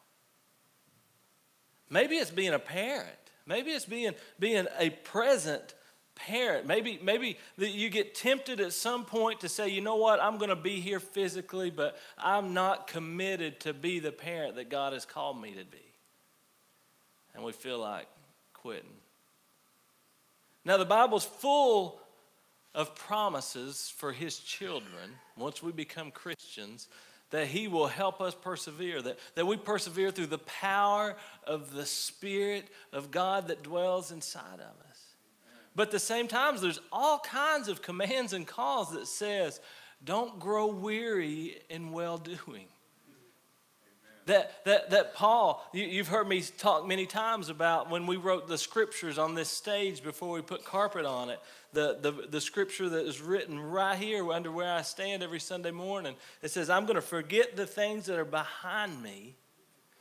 Maybe 1.88 2.15
it's 2.15 2.32
being 2.32 2.56
a 2.56 2.60
parent. 2.60 3.15
Maybe 3.46 3.70
it's 3.70 3.86
being, 3.86 4.15
being 4.39 4.65
a 4.79 4.89
present 4.89 5.75
parent. 6.15 6.65
Maybe, 6.65 7.00
maybe 7.03 7.38
that 7.60 7.70
you 7.70 7.91
get 7.91 8.15
tempted 8.15 8.60
at 8.60 8.74
some 8.74 9.06
point 9.06 9.41
to 9.41 9.50
say, 9.50 9.70
you 9.70 9.82
know 9.82 9.98
what, 9.98 10.20
I'm 10.20 10.39
going 10.39 10.50
to 10.50 10.56
be 10.56 10.79
here 10.79 11.00
physically, 11.00 11.70
but 11.70 11.96
I'm 12.17 12.56
not 12.56 12.88
committed 12.88 13.60
to 13.60 13.74
be 13.75 14.00
the 14.00 14.12
parent 14.12 14.56
that 14.56 14.72
God 14.72 14.94
has 14.94 15.06
called 15.06 15.39
me 15.39 15.51
to 15.51 15.63
be. 15.63 15.94
And 17.36 17.44
we 17.44 17.51
feel 17.51 17.77
like 17.77 18.08
quitting. 18.56 18.89
Now, 20.67 20.75
the 20.75 20.83
Bible's 20.83 21.24
full 21.24 22.01
of 22.75 22.93
promises 22.93 23.93
for 23.95 24.12
His 24.12 24.38
children 24.38 25.12
once 25.38 25.63
we 25.63 25.71
become 25.71 26.12
Christians 26.12 26.89
that 27.29 27.47
He 27.47 27.69
will 27.69 27.88
help 27.88 28.19
us 28.19 28.36
persevere, 28.36 29.01
that, 29.01 29.17
that 29.36 29.47
we 29.47 29.55
persevere 29.55 30.12
through 30.12 30.25
the 30.25 30.39
power 30.39 31.15
of 31.45 31.71
the 31.71 31.86
Spirit 31.86 32.67
of 32.91 33.12
God 33.12 33.47
that 33.47 33.63
dwells 33.63 34.12
inside 34.12 34.55
of 34.55 34.89
us. 34.89 35.15
But 35.74 35.88
at 35.88 35.91
the 35.91 36.00
same 36.00 36.27
time, 36.27 36.57
there's 36.57 36.81
all 36.91 37.19
kinds 37.19 37.69
of 37.69 37.81
commands 37.81 38.33
and 38.33 38.45
calls 38.45 38.91
that 38.91 39.07
says, 39.07 39.62
don't 40.03 40.38
grow 40.38 40.67
weary 40.67 41.62
in 41.69 41.93
well 41.93 42.17
doing. 42.17 42.67
That, 44.27 44.65
that, 44.65 44.89
that 44.89 45.15
Paul, 45.15 45.65
you, 45.72 46.00
have 46.00 46.10
heard 46.10 46.27
me 46.27 46.41
talk 46.41 46.86
many 46.86 47.05
times 47.05 47.48
about 47.48 47.89
when 47.89 48.05
we 48.07 48.17
wrote 48.17 48.50
the 48.50 48.57
scriptures 48.57 49.17
on 49.17 49.36
this 49.36 49.48
stage 49.48 50.03
before 50.03 50.36
we 50.36 50.41
put 50.41 50.65
carpet 50.65 51.05
on 51.05 51.29
it. 51.29 51.39
The, 51.72 51.98
the, 52.01 52.27
the 52.29 52.41
scripture 52.41 52.89
that 52.89 53.05
is 53.05 53.22
written 53.22 53.57
right 53.57 53.98
here 53.98 54.29
under 54.34 54.51
where 54.51 54.74
I 54.74 54.81
stand 54.81 55.24
every 55.24 55.39
Sunday 55.39 55.72
morning. 55.72 56.15
It 56.41 56.51
says, 56.51 56.69
I'm 56.69 56.86
going 56.86 56.96
to 56.96 57.01
forget 57.01 57.55
the 57.55 57.65
things 57.65 58.07
that 58.07 58.19
are 58.19 58.25
behind 58.25 59.01
me. 59.01 59.36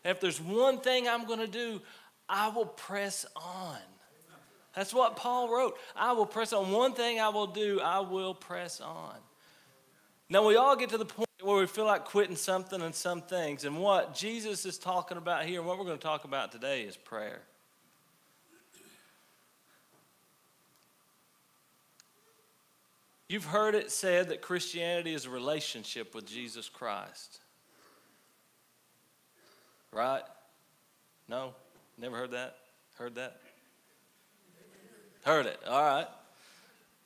If 0.04 0.20
there's 0.20 0.40
one 0.40 0.80
thing 0.80 1.06
I'm 1.06 1.26
going 1.26 1.38
to 1.38 1.46
do, 1.46 1.80
I 2.28 2.48
will 2.48 2.66
press 2.66 3.26
on. 3.36 3.78
That's 4.74 4.92
what 4.92 5.14
Paul 5.14 5.54
wrote. 5.54 5.78
I 5.94 6.12
will 6.12 6.26
press 6.26 6.52
on. 6.52 6.72
One 6.72 6.94
thing 6.94 7.20
I 7.20 7.28
will 7.28 7.46
do, 7.46 7.80
I 7.80 8.00
will 8.00 8.34
press 8.34 8.80
on. 8.80 9.14
Now, 10.28 10.44
we 10.44 10.56
all 10.56 10.74
get 10.74 10.90
to 10.90 10.98
the 10.98 11.04
point 11.04 11.25
where 11.42 11.56
we 11.56 11.66
feel 11.66 11.84
like 11.84 12.04
quitting 12.04 12.36
something 12.36 12.80
and 12.80 12.94
some 12.94 13.20
things. 13.20 13.64
And 13.64 13.78
what 13.78 14.14
Jesus 14.14 14.64
is 14.64 14.78
talking 14.78 15.18
about 15.18 15.44
here, 15.44 15.62
what 15.62 15.78
we're 15.78 15.84
going 15.84 15.98
to 15.98 16.02
talk 16.02 16.24
about 16.24 16.50
today, 16.50 16.82
is 16.82 16.96
prayer. 16.96 17.42
You've 23.28 23.44
heard 23.44 23.74
it 23.74 23.90
said 23.90 24.28
that 24.28 24.40
Christianity 24.40 25.12
is 25.12 25.26
a 25.26 25.30
relationship 25.30 26.14
with 26.14 26.26
Jesus 26.26 26.68
Christ. 26.68 27.40
Right? 29.92 30.22
No? 31.28 31.54
Never 31.98 32.16
heard 32.16 32.30
that? 32.32 32.56
Heard 32.94 33.16
that? 33.16 33.40
Heard 35.24 35.46
it. 35.46 35.58
All 35.66 35.82
right. 35.82 36.06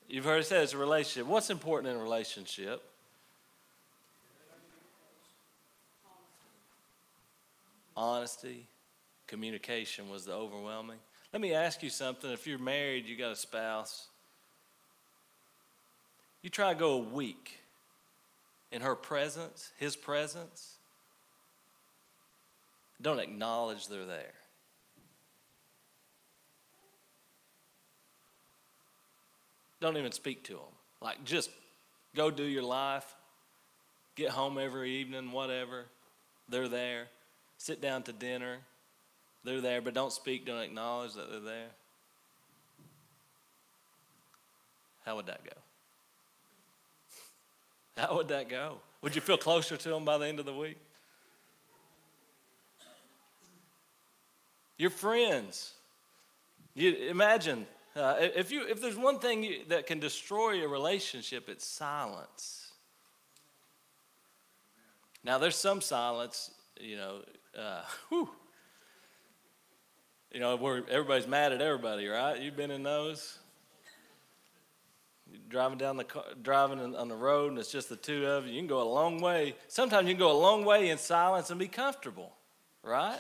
You've 0.09 0.27
heard 0.27 0.41
it 0.41 0.47
said 0.47 0.63
it's 0.63 0.75
a 0.75 0.79
relationship. 0.79 1.27
What's 1.27 1.49
important 1.49 1.95
in 1.95 1.99
a 1.99 2.03
relationship? 2.03 2.83
Honesty, 8.01 8.67
communication 9.27 10.09
was 10.09 10.25
the 10.25 10.33
overwhelming. 10.33 10.97
Let 11.35 11.43
me 11.43 11.53
ask 11.53 11.83
you 11.83 11.91
something. 11.91 12.31
If 12.31 12.47
you're 12.47 12.59
married, 12.59 13.07
you 13.07 13.15
got 13.15 13.31
a 13.31 13.37
spouse, 13.37 14.09
you 16.43 16.49
try 16.49 16.73
to 16.73 16.79
go 16.79 16.95
a 16.95 16.99
week 16.99 17.61
in 18.73 18.81
her 18.81 18.95
presence, 18.95 19.71
his 19.77 19.97
presence, 19.97 20.77
don't 23.03 23.19
acknowledge 23.19 23.87
they're 23.89 24.07
there. 24.07 24.33
Don't 29.81 29.97
even 29.99 30.13
speak 30.13 30.45
to 30.45 30.55
them. 30.55 30.73
Like, 31.03 31.25
just 31.25 31.51
go 32.15 32.31
do 32.31 32.45
your 32.45 32.63
life, 32.63 33.15
get 34.17 34.31
home 34.31 34.59
every 34.59 34.91
evening, 34.97 35.33
whatever. 35.33 35.85
They're 36.49 36.69
there 36.69 37.09
sit 37.61 37.83
down 37.83 38.03
to 38.03 38.13
dinner. 38.13 38.57
They're 39.45 39.61
there, 39.61 39.83
but 39.83 39.93
don't 39.93 40.13
speak, 40.13 40.47
don't 40.47 40.63
acknowledge 40.63 41.13
that 41.13 41.31
they're 41.31 41.41
there. 41.41 41.69
How 45.05 45.17
would 45.17 45.27
that 45.27 45.45
go? 45.45 45.53
How 47.99 48.17
would 48.17 48.29
that 48.29 48.49
go? 48.49 48.79
Would 49.03 49.15
you 49.15 49.21
feel 49.21 49.37
closer 49.37 49.77
to 49.77 49.89
them 49.91 50.07
by 50.07 50.17
the 50.17 50.27
end 50.27 50.41
of 50.41 50.47
the 50.47 50.55
week? 50.55 50.79
Your 54.79 54.91
friends. 54.91 55.75
You 56.75 56.95
imagine 57.11 57.67
uh, 57.95 58.17
if 58.21 58.51
you 58.51 58.67
if 58.69 58.81
there's 58.81 58.97
one 58.97 59.19
thing 59.19 59.43
you, 59.43 59.65
that 59.69 59.87
can 59.87 60.01
destroy 60.01 60.65
a 60.65 60.69
relationship, 60.69 61.51
it's 61.51 61.67
silence. 61.67 62.73
Now 65.23 65.37
there's 65.37 65.57
some 65.57 65.83
silence, 65.83 66.53
you 66.81 66.97
know, 66.97 67.21
uh, 67.59 67.83
whew, 68.09 68.29
you 70.33 70.41
know, 70.41 70.57
where 70.57 70.83
everybody's 70.89 71.27
mad 71.27 71.53
at 71.53 71.61
everybody, 71.61 72.07
right? 72.07 72.41
You've 72.41 72.57
been 72.57 72.71
in 72.71 72.83
those. 72.83 73.39
You're 75.31 75.41
driving 75.49 75.79
down 75.79 75.97
the 75.97 76.05
car, 76.05 76.25
driving 76.43 76.95
on 76.95 77.09
the 77.09 77.17
road, 77.17 77.51
and 77.51 77.59
it's 77.59 77.73
just 77.73 77.89
the 77.89 77.97
two 77.97 78.27
of 78.27 78.47
you. 78.47 78.53
You 78.53 78.61
can 78.61 78.69
go 78.69 78.83
a 78.83 78.91
long 78.93 79.21
way. 79.21 79.55
Sometimes 79.69 80.09
you 80.09 80.15
can 80.15 80.21
go 80.21 80.33
a 80.33 80.41
long 80.41 80.65
way 80.65 80.91
in 80.91 80.99
silence 80.99 81.51
and 81.51 81.59
be 81.59 81.69
comfortable, 81.69 82.33
right? 82.83 83.19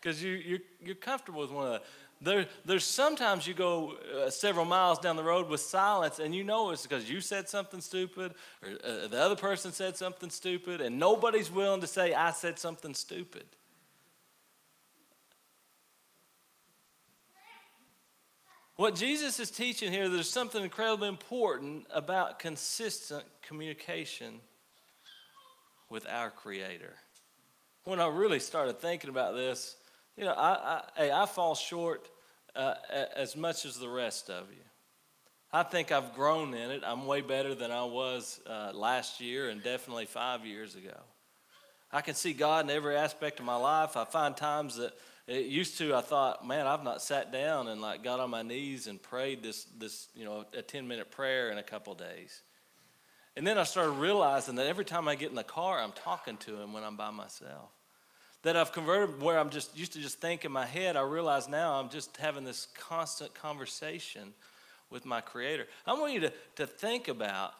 Because 0.00 0.22
you 0.22 0.32
you're, 0.32 0.58
you're 0.84 0.94
comfortable 0.94 1.40
with 1.40 1.50
one 1.50 1.66
of 1.66 1.72
the. 1.72 1.82
There, 2.20 2.46
there's 2.64 2.84
sometimes 2.84 3.46
you 3.46 3.52
go 3.52 3.94
uh, 4.16 4.30
several 4.30 4.64
miles 4.64 4.98
down 4.98 5.16
the 5.16 5.24
road 5.24 5.48
with 5.48 5.60
silence, 5.60 6.20
and 6.20 6.34
you 6.34 6.44
know 6.44 6.70
it's 6.70 6.82
because 6.82 7.10
you 7.10 7.20
said 7.20 7.48
something 7.48 7.80
stupid, 7.80 8.34
or 8.62 8.70
uh, 8.70 9.08
the 9.08 9.20
other 9.20 9.36
person 9.36 9.72
said 9.72 9.96
something 9.96 10.30
stupid, 10.30 10.80
and 10.80 10.98
nobody's 10.98 11.50
willing 11.50 11.80
to 11.80 11.86
say, 11.86 12.14
I 12.14 12.30
said 12.30 12.58
something 12.58 12.94
stupid. 12.94 13.44
What 18.76 18.96
Jesus 18.96 19.38
is 19.38 19.52
teaching 19.52 19.92
here, 19.92 20.08
there's 20.08 20.28
something 20.28 20.64
incredibly 20.64 21.08
important 21.08 21.86
about 21.92 22.40
consistent 22.40 23.22
communication 23.40 24.40
with 25.88 26.08
our 26.08 26.28
Creator. 26.28 26.92
When 27.84 28.00
I 28.00 28.08
really 28.08 28.40
started 28.40 28.80
thinking 28.80 29.10
about 29.10 29.36
this, 29.36 29.76
you 30.16 30.24
know, 30.24 30.32
I, 30.32 30.82
I, 30.98 31.10
I 31.22 31.26
fall 31.26 31.54
short 31.54 32.08
uh, 32.56 32.74
as 33.14 33.36
much 33.36 33.64
as 33.64 33.76
the 33.76 33.88
rest 33.88 34.28
of 34.28 34.50
you. 34.50 34.64
I 35.52 35.62
think 35.62 35.92
I've 35.92 36.12
grown 36.12 36.52
in 36.52 36.72
it. 36.72 36.82
I'm 36.84 37.06
way 37.06 37.20
better 37.20 37.54
than 37.54 37.70
I 37.70 37.84
was 37.84 38.40
uh, 38.44 38.72
last 38.74 39.20
year 39.20 39.50
and 39.50 39.62
definitely 39.62 40.06
five 40.06 40.44
years 40.44 40.74
ago. 40.74 40.96
I 41.92 42.00
can 42.00 42.16
see 42.16 42.32
God 42.32 42.64
in 42.64 42.74
every 42.74 42.96
aspect 42.96 43.38
of 43.38 43.46
my 43.46 43.54
life. 43.54 43.96
I 43.96 44.04
find 44.04 44.36
times 44.36 44.78
that 44.78 44.94
It 45.26 45.46
used 45.46 45.78
to, 45.78 45.94
I 45.94 46.02
thought, 46.02 46.46
man, 46.46 46.66
I've 46.66 46.84
not 46.84 47.00
sat 47.00 47.32
down 47.32 47.68
and 47.68 47.80
like 47.80 48.02
got 48.04 48.20
on 48.20 48.28
my 48.28 48.42
knees 48.42 48.86
and 48.86 49.02
prayed 49.02 49.42
this, 49.42 49.64
this 49.78 50.08
you 50.14 50.24
know, 50.24 50.44
a 50.56 50.60
10 50.60 50.86
minute 50.86 51.10
prayer 51.10 51.50
in 51.50 51.56
a 51.56 51.62
couple 51.62 51.94
days. 51.94 52.42
And 53.36 53.46
then 53.46 53.58
I 53.58 53.64
started 53.64 53.92
realizing 53.92 54.56
that 54.56 54.66
every 54.66 54.84
time 54.84 55.08
I 55.08 55.14
get 55.14 55.30
in 55.30 55.34
the 55.34 55.42
car, 55.42 55.80
I'm 55.80 55.92
talking 55.92 56.36
to 56.38 56.60
him 56.60 56.72
when 56.72 56.84
I'm 56.84 56.96
by 56.96 57.10
myself. 57.10 57.70
That 58.42 58.56
I've 58.56 58.72
converted 58.72 59.22
where 59.22 59.38
I'm 59.38 59.48
just 59.48 59.76
used 59.76 59.94
to 59.94 60.00
just 60.00 60.20
think 60.20 60.44
in 60.44 60.52
my 60.52 60.66
head, 60.66 60.94
I 60.96 61.00
realize 61.00 61.48
now 61.48 61.80
I'm 61.80 61.88
just 61.88 62.16
having 62.18 62.44
this 62.44 62.68
constant 62.78 63.34
conversation 63.34 64.34
with 64.90 65.06
my 65.06 65.22
Creator. 65.22 65.66
I 65.86 65.94
want 65.94 66.12
you 66.12 66.20
to, 66.20 66.32
to 66.56 66.66
think 66.66 67.08
about 67.08 67.54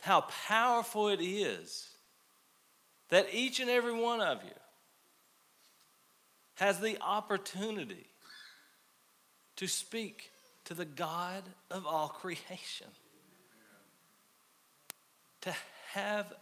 how 0.00 0.22
powerful 0.46 1.08
it 1.08 1.20
is 1.20 1.88
that 3.10 3.26
each 3.32 3.60
and 3.60 3.70
every 3.70 3.92
one 3.92 4.22
of 4.22 4.42
you 4.42 4.50
has 6.54 6.80
the 6.80 6.96
opportunity 7.00 8.06
to 9.56 9.66
speak 9.66 10.30
to 10.64 10.74
the 10.74 10.84
God 10.84 11.42
of 11.70 11.86
all 11.86 12.08
creation, 12.08 12.86
to 15.42 15.54
have 15.92 16.32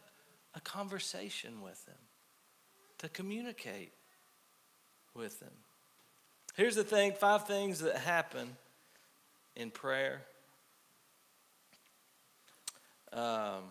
a 0.55 0.61
conversation 0.61 1.61
with 1.63 1.85
Him, 1.87 1.97
to 2.99 3.09
communicate 3.09 3.93
with 5.15 5.41
Him. 5.41 5.53
Here's 6.55 6.77
the 6.77 6.85
thing 6.85 7.13
five 7.13 7.47
things 7.47 7.81
that 7.81 7.97
happen 7.97 8.57
in 9.57 9.71
prayer. 9.71 10.23
Um, 13.13 13.65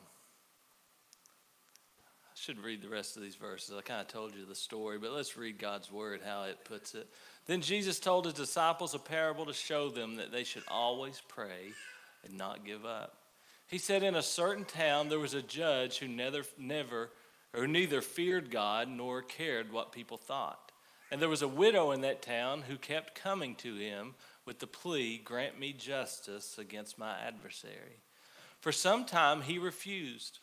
should 2.41 2.63
read 2.63 2.81
the 2.81 2.89
rest 2.89 3.17
of 3.17 3.21
these 3.21 3.35
verses. 3.35 3.75
I 3.77 3.81
kind 3.81 4.01
of 4.01 4.07
told 4.07 4.33
you 4.33 4.45
the 4.45 4.55
story, 4.55 4.97
but 4.97 5.11
let's 5.11 5.37
read 5.37 5.59
God's 5.59 5.91
word, 5.91 6.21
how 6.25 6.45
it 6.45 6.65
puts 6.65 6.95
it. 6.95 7.07
Then 7.45 7.61
Jesus 7.61 7.99
told 7.99 8.25
his 8.25 8.33
disciples 8.33 8.95
a 8.95 8.99
parable 8.99 9.45
to 9.45 9.53
show 9.53 9.89
them 9.89 10.15
that 10.15 10.31
they 10.31 10.43
should 10.43 10.63
always 10.67 11.21
pray 11.27 11.73
and 12.25 12.35
not 12.35 12.65
give 12.65 12.83
up. 12.83 13.15
He 13.67 13.77
said, 13.77 14.01
In 14.01 14.15
a 14.15 14.23
certain 14.23 14.65
town 14.65 15.07
there 15.07 15.19
was 15.19 15.35
a 15.35 15.43
judge 15.43 15.99
who 15.99 16.07
never, 16.07 16.41
never 16.57 17.11
or 17.55 17.67
neither 17.67 18.01
feared 18.01 18.49
God 18.49 18.89
nor 18.89 19.21
cared 19.21 19.71
what 19.71 19.91
people 19.91 20.17
thought. 20.17 20.71
And 21.11 21.21
there 21.21 21.29
was 21.29 21.43
a 21.43 21.47
widow 21.47 21.91
in 21.91 22.01
that 22.01 22.23
town 22.23 22.63
who 22.67 22.77
kept 22.77 23.13
coming 23.13 23.53
to 23.55 23.75
him 23.75 24.15
with 24.47 24.57
the 24.57 24.67
plea, 24.67 25.21
Grant 25.23 25.59
me 25.59 25.73
justice 25.73 26.57
against 26.57 26.97
my 26.97 27.19
adversary. 27.19 28.01
For 28.61 28.71
some 28.71 29.05
time 29.05 29.41
he 29.43 29.59
refused. 29.59 30.39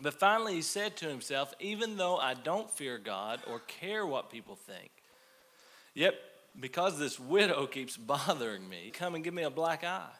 But 0.00 0.14
finally, 0.14 0.54
he 0.54 0.62
said 0.62 0.96
to 0.98 1.08
himself, 1.08 1.52
Even 1.60 1.96
though 1.96 2.16
I 2.16 2.34
don't 2.34 2.70
fear 2.70 2.98
God 2.98 3.40
or 3.46 3.60
care 3.60 4.06
what 4.06 4.30
people 4.30 4.54
think, 4.54 4.90
yet 5.94 6.14
because 6.58 6.98
this 6.98 7.18
widow 7.18 7.66
keeps 7.66 7.96
bothering 7.96 8.68
me, 8.68 8.90
come 8.92 9.14
and 9.14 9.24
give 9.24 9.34
me 9.34 9.42
a 9.42 9.50
black 9.50 9.84
eye. 9.84 10.10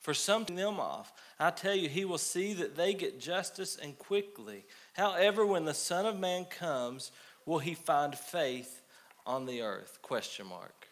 For 0.00 0.14
something 0.14 0.56
them 0.56 0.80
off, 0.80 1.12
I 1.38 1.50
tell 1.50 1.76
you, 1.76 1.88
he 1.88 2.04
will 2.04 2.18
see 2.18 2.54
that 2.54 2.76
they 2.76 2.92
get 2.92 3.20
justice 3.20 3.78
and 3.80 3.96
quickly. 3.96 4.64
However, 4.94 5.46
when 5.46 5.64
the 5.64 5.74
Son 5.74 6.06
of 6.06 6.18
Man 6.18 6.44
comes, 6.44 7.12
will 7.46 7.60
he 7.60 7.74
find 7.74 8.16
faith 8.16 8.82
on 9.24 9.46
the 9.46 9.62
earth? 9.62 10.00
Question 10.02 10.46
mark. 10.46 10.88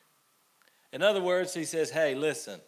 In 0.93 1.03
other 1.03 1.21
words, 1.21 1.55
he 1.55 1.65
says, 1.65 1.91
Hey, 1.91 2.15
listen, 2.15 2.61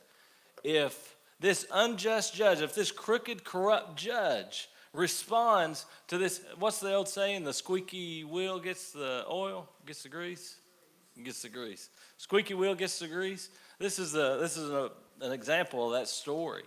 if 0.64 1.16
this 1.38 1.64
unjust 1.73 2.35
judge, 2.35 2.61
if 2.61 2.75
this 2.75 2.90
crooked, 2.90 3.44
corrupt 3.44 3.97
judge 3.97 4.68
responds 4.92 5.87
to 6.08 6.18
this. 6.18 6.42
What's 6.58 6.80
the 6.80 6.94
old 6.94 7.08
saying? 7.08 7.44
The 7.44 7.52
squeaky 7.52 8.25
wheel 8.25 8.58
gets 8.58 8.92
the 8.92 9.25
oil, 9.28 9.68
gets 9.87 10.02
the 10.02 10.08
grease, 10.08 10.56
gets 11.22 11.42
the 11.42 11.49
grease. 11.49 11.88
Squeaky 12.18 12.54
wheel 12.54 12.75
gets 12.75 12.99
the 12.99 13.08
grease. 13.08 13.49
This 13.78 13.99
is 13.99 14.14
a 14.14 14.38
this 14.40 14.56
is 14.56 14.70
a, 14.70 14.90
an 15.20 15.32
example 15.32 15.87
of 15.87 15.99
that 15.99 16.08
story. 16.08 16.64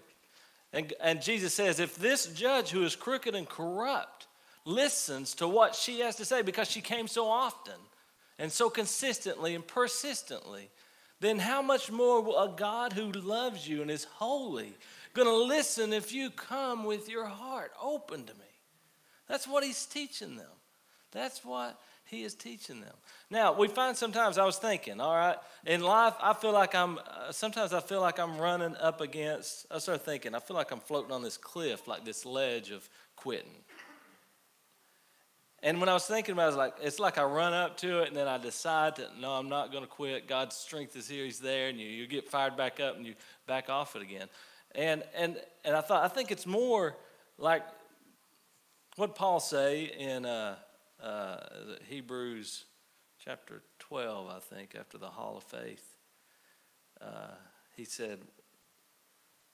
And, 0.74 0.94
and 1.01 1.22
Jesus 1.22 1.53
says, 1.53 1.79
if 1.79 1.96
this 1.96 2.25
judge 2.27 2.70
who 2.70 2.84
is 2.84 2.98
crooked 2.98 3.34
and 3.34 3.48
corrupt 3.48 4.27
listens 4.66 5.33
to 5.35 5.48
what 5.48 5.74
she 5.74 6.01
has 6.01 6.18
to 6.18 6.25
say 6.25 6.42
because 6.42 6.70
she 6.70 6.81
came 6.81 7.07
so 7.07 7.27
often 7.27 7.75
and 8.38 8.51
so 8.51 8.70
consistently 8.70 9.55
and 9.55 9.66
persistently, 9.66 10.70
then 11.22 11.40
how 11.40 11.61
much 11.61 11.92
more 11.92 12.22
will 12.22 12.38
a 12.38 12.50
God 12.50 12.92
who 12.92 13.09
loves 13.11 13.66
you 13.66 13.81
and 13.81 13.90
is 13.90 14.03
holy 14.03 14.75
going 15.16 15.28
to 15.28 15.36
listen 15.36 15.94
if 15.94 16.14
you 16.14 16.30
come 16.30 16.84
with 16.84 17.10
your 17.10 17.25
heart 17.25 17.72
open 17.82 18.25
to 18.25 18.34
me. 18.34 18.40
That's 19.28 19.48
what 19.48 19.64
he's 19.64 19.86
teaching 19.86 20.36
them. 20.36 20.51
That's 21.12 21.44
what 21.44 21.80
he 22.04 22.24
is 22.24 22.36
teaching 22.36 22.82
them. 22.82 22.94
Now, 23.32 23.54
we 23.54 23.68
find 23.68 23.98
sometimes 23.98 24.38
I 24.38 24.46
was 24.46 24.58
thinking, 24.58 25.00
all 25.00 25.16
right, 25.16 25.38
in 25.66 25.82
life, 25.82 26.14
I 26.22 26.34
feel 26.34 26.51
like 26.51 26.75
I'm, 26.75 27.00
uh, 27.00 27.32
sometimes 27.32 27.74
I 27.74 27.80
feel 27.80 28.01
like 28.01 28.20
I'm 28.20 28.38
running 28.38 28.75
up 28.75 29.01
against, 29.01 29.66
I 29.72 29.80
start 29.80 30.06
thinking, 30.06 30.36
I 30.36 30.40
feel 30.40 30.56
like 30.56 30.72
I'm 30.72 30.80
floating 30.80 31.12
on 31.12 31.24
this 31.24 31.38
cliff, 31.38 31.88
like 31.88 32.06
this 32.06 32.25
ledge 32.25 32.70
of 32.70 32.88
quitting. 33.16 33.50
And 35.64 35.80
when 35.80 35.90
I 35.90 35.94
was 35.94 36.06
thinking 36.06 36.34
about 36.34 36.44
it, 36.44 36.46
I 36.46 36.48
was 36.48 36.56
like, 36.58 36.74
it's 36.80 37.00
like 37.00 37.18
I 37.18 37.24
run 37.24 37.54
up 37.54 37.78
to 37.78 38.01
it 38.04 38.10
and 38.10 38.16
then 38.16 38.28
I 38.28 38.38
decide 38.38 38.98
that, 38.98 39.18
no, 39.20 39.32
I'm 39.32 39.50
not 39.50 39.72
going 39.72 39.84
to 39.84 39.90
quit. 39.90 40.28
God's 40.28 40.56
strength 40.56 40.96
is 40.96 41.08
here, 41.08 41.25
He's 41.25 41.40
there, 41.40 41.70
and 41.70 41.80
you, 41.80 41.88
you 41.88 42.06
get 42.06 42.30
fired 42.30 42.56
back 42.56 42.80
up 42.80 42.98
and 42.98 43.06
you 43.06 43.16
back 43.48 43.68
off 43.68 43.96
it 43.96 44.04
again. 44.04 44.28
And, 44.75 45.03
and, 45.16 45.38
and 45.64 45.75
I 45.75 45.81
thought, 45.81 46.03
I 46.03 46.07
think 46.09 46.31
it's 46.31 46.46
more 46.46 46.96
like 47.38 47.64
what 48.98 49.16
Paul 49.16 49.40
say 49.40 49.85
in 49.85 50.25
uh, 50.25 50.55
uh, 51.01 51.38
Hebrews 51.88 52.66
chapter 53.24 53.61
12, 53.79 54.27
I 54.29 54.40
think, 54.40 54.75
after 54.77 54.98
the 54.98 55.07
hall 55.07 55.38
of 55.38 55.44
faith. 55.44 55.96
Uh, 57.01 57.35
he 57.75 57.85
said, 57.85 58.20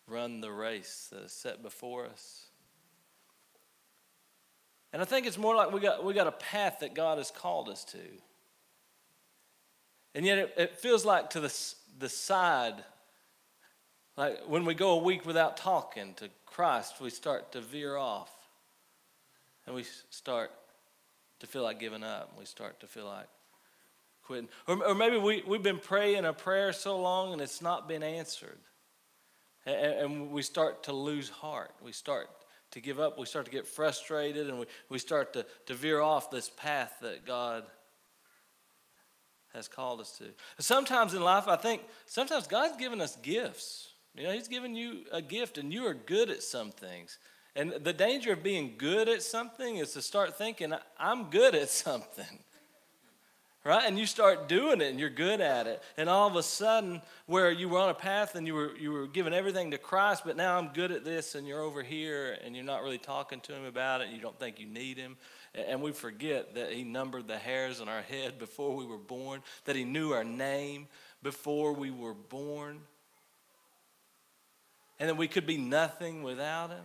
run 0.08 0.42
the 0.42 0.52
race 0.52 1.10
that 1.12 1.24
is 1.24 1.32
set 1.32 1.62
before 1.62 2.06
us. 2.06 2.48
And 4.94 5.02
I 5.02 5.06
think 5.06 5.26
it's 5.26 5.38
more 5.38 5.56
like 5.56 5.72
we 5.72 5.80
got, 5.80 6.04
we 6.04 6.14
got 6.14 6.28
a 6.28 6.34
path 6.34 6.80
that 6.82 6.94
God 6.94 7.18
has 7.18 7.32
called 7.32 7.70
us 7.70 7.86
to. 7.86 8.00
And 10.14 10.26
yet 10.26 10.38
it, 10.38 10.54
it 10.58 10.78
feels 10.78 11.06
like 11.06 11.30
to 11.32 11.40
the, 11.40 11.74
the 11.98 12.10
side 12.10 12.84
like 14.18 14.40
when 14.48 14.66
we 14.66 14.74
go 14.74 14.92
a 14.92 15.04
week 15.04 15.26
without 15.26 15.58
talking 15.58 16.14
to 16.16 16.30
Christ, 16.46 17.00
we 17.00 17.10
start 17.10 17.52
to 17.54 17.62
veer 17.62 17.96
off. 17.96 18.32
And 19.66 19.76
we 19.76 19.86
start 20.10 20.52
to 21.40 21.48
feel 21.48 21.64
like 21.64 21.80
giving 21.80 22.04
up. 22.04 22.34
We 22.38 22.46
start 22.46 22.80
to 22.82 22.88
feel 22.88 23.06
like 23.06 23.28
quitting. 24.24 24.50
Or, 24.68 24.88
or 24.88 24.96
maybe 24.96 25.18
we, 25.18 25.44
we've 25.48 25.64
been 25.64 25.80
praying 25.80 26.26
a 26.26 26.34
prayer 26.34 26.74
so 26.74 27.00
long 27.00 27.34
and 27.34 27.42
it's 27.42 27.62
not 27.62 27.88
been 27.88 28.04
answered. 28.04 28.58
And, 29.66 29.76
and 29.76 30.32
we 30.32 30.42
start 30.42 30.84
to 30.84 30.94
lose 30.94 31.30
heart. 31.30 31.72
We 31.82 31.92
start 31.92 32.30
to 32.72 32.82
give 32.82 33.00
up. 33.00 33.20
We 33.20 33.26
start 33.26 33.46
to 33.46 33.52
get 33.52 33.68
frustrated 33.68 34.50
and 34.50 34.60
we, 34.60 34.66
we 34.90 35.00
start 35.00 35.34
to, 35.34 35.46
to 35.68 35.74
veer 35.74 36.02
off 36.02 36.32
this 36.32 36.50
path 36.50 36.94
that 37.02 37.26
God 37.26 37.64
has 39.54 39.68
called 39.68 40.00
us 40.00 40.18
to. 40.18 40.26
Sometimes 40.60 41.14
in 41.14 41.22
life, 41.22 41.48
I 41.48 41.56
think 41.56 41.82
sometimes 42.06 42.48
God's 42.48 42.78
given 42.78 43.02
us 43.02 43.18
gifts. 43.18 43.91
You 44.16 44.24
know, 44.24 44.34
He's 44.34 44.48
given 44.48 44.76
you 44.76 45.06
a 45.12 45.22
gift 45.22 45.58
and 45.58 45.72
you 45.72 45.86
are 45.86 45.94
good 45.94 46.30
at 46.30 46.44
some 46.44 46.72
things. 46.72 47.18
And 47.56 47.72
the 47.72 47.94
danger 47.94 48.34
of 48.34 48.44
being 48.44 48.76
good 48.78 49.10
at 49.10 49.22
something 49.22 49.78
is 49.78 49.94
to 49.94 50.02
start 50.02 50.38
thinking, 50.38 50.74
I'm 50.98 51.30
good 51.30 51.56
at 51.56 51.70
something. 51.70 52.40
Right? 53.64 53.84
And 53.86 54.00
you 54.00 54.08
start 54.08 54.50
doing 54.50 54.82
it 54.82 54.90
and 54.90 55.00
you're 55.00 55.12
good 55.12 55.40
at 55.40 55.68
it. 55.68 55.84
And 55.96 56.10
all 56.10 56.28
of 56.28 56.36
a 56.36 56.42
sudden, 56.42 57.00
where 57.28 57.52
you 57.52 57.70
were 57.70 57.78
on 57.78 57.90
a 57.90 57.94
path 57.94 58.34
and 58.34 58.48
you 58.48 58.56
were, 58.56 58.76
you 58.76 58.92
were 58.92 59.06
giving 59.06 59.34
everything 59.34 59.70
to 59.70 59.78
Christ, 59.78 60.24
but 60.26 60.36
now 60.36 60.58
I'm 60.58 60.70
good 60.70 60.92
at 60.92 61.06
this 61.06 61.36
and 61.36 61.48
you're 61.48 61.62
over 61.62 61.84
here 61.84 62.40
and 62.44 62.56
you're 62.56 62.66
not 62.66 62.82
really 62.82 62.98
talking 62.98 63.40
to 63.42 63.54
Him 63.54 63.66
about 63.66 64.02
it. 64.02 64.08
and 64.08 64.16
You 64.16 64.22
don't 64.22 64.40
think 64.40 64.60
you 64.60 64.66
need 64.66 64.98
Him. 64.98 65.16
And 65.54 65.80
we 65.80 65.92
forget 65.92 66.56
that 66.56 66.72
He 66.72 66.84
numbered 66.84 67.28
the 67.28 67.38
hairs 67.38 67.82
on 67.82 67.88
our 67.88 68.02
head 68.02 68.40
before 68.40 68.76
we 68.76 68.84
were 68.84 68.98
born, 68.98 69.44
that 69.66 69.76
He 69.76 69.84
knew 69.84 70.12
our 70.12 70.24
name 70.24 70.88
before 71.22 71.74
we 71.74 71.92
were 71.92 72.16
born 72.16 72.80
and 75.02 75.10
that 75.10 75.18
we 75.18 75.28
could 75.28 75.48
be 75.48 75.58
nothing 75.58 76.22
without 76.22 76.70
Him. 76.70 76.84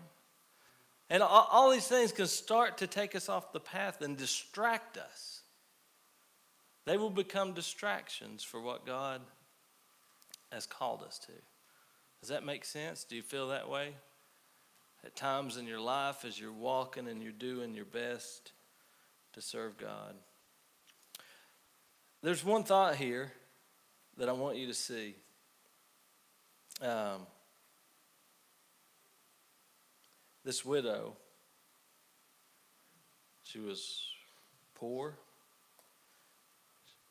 And 1.10 1.22
all, 1.22 1.48
all 1.52 1.70
these 1.70 1.86
things 1.86 2.12
can 2.12 2.26
start 2.26 2.78
to 2.78 2.86
take 2.86 3.14
us 3.14 3.28
off 3.28 3.52
the 3.52 3.60
path 3.60 4.00
and 4.00 4.16
distract 4.16 4.96
us. 4.96 5.42
They 6.86 6.96
will 6.96 7.10
become 7.10 7.52
distractions 7.52 8.42
for 8.42 8.58
what 8.58 8.86
God 8.86 9.20
has 10.50 10.64
called 10.64 11.02
us 11.02 11.18
to. 11.26 11.32
Does 12.20 12.30
that 12.30 12.42
make 12.42 12.64
sense? 12.64 13.04
Do 13.04 13.16
you 13.16 13.22
feel 13.22 13.48
that 13.48 13.68
way? 13.68 13.90
At 15.04 15.14
times 15.14 15.58
in 15.58 15.66
your 15.66 15.80
life, 15.80 16.24
as 16.24 16.40
you're 16.40 16.50
walking 16.50 17.08
and 17.08 17.22
you're 17.22 17.32
doing 17.32 17.74
your 17.74 17.84
best 17.84 18.52
to 19.34 19.42
serve 19.42 19.76
God. 19.76 20.14
There's 22.22 22.42
one 22.42 22.64
thought 22.64 22.96
here 22.96 23.30
that 24.16 24.30
I 24.30 24.32
want 24.32 24.56
you 24.56 24.68
to 24.68 24.74
see. 24.74 25.16
Um, 26.80 27.26
this 30.46 30.64
widow, 30.64 31.12
she 33.42 33.58
was 33.58 34.06
poor. 34.76 35.16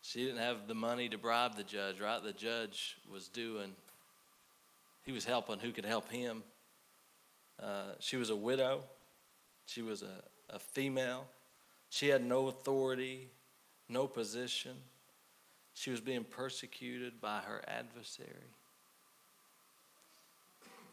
She 0.02 0.24
didn't 0.24 0.40
have 0.40 0.70
the 0.70 0.74
money 0.74 1.10
to 1.10 1.18
bribe 1.18 1.58
the 1.58 1.64
judge, 1.64 2.00
right? 2.00 2.24
The 2.24 2.32
judge 2.32 2.96
was 3.12 3.28
doing, 3.28 3.74
he 5.04 5.12
was 5.12 5.26
helping 5.26 5.60
who 5.60 5.74
could 5.74 5.84
help 5.84 6.10
him. 6.10 6.44
Uh, 7.62 7.96
she 8.00 8.16
was 8.16 8.30
a 8.30 8.36
widow. 8.36 8.86
She 9.66 9.82
was 9.82 10.02
a, 10.02 10.24
a 10.50 10.60
female. 10.60 11.28
She 11.90 12.08
had 12.08 12.24
no 12.24 12.48
authority, 12.48 13.28
no 13.90 14.08
position. 14.08 14.78
She 15.74 15.92
was 15.92 16.00
being 16.00 16.24
persecuted 16.24 17.20
by 17.20 17.40
her 17.40 17.62
adversary. 17.68 18.54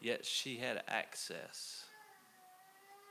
Yet 0.01 0.25
she 0.25 0.57
had 0.57 0.83
access. 0.89 1.85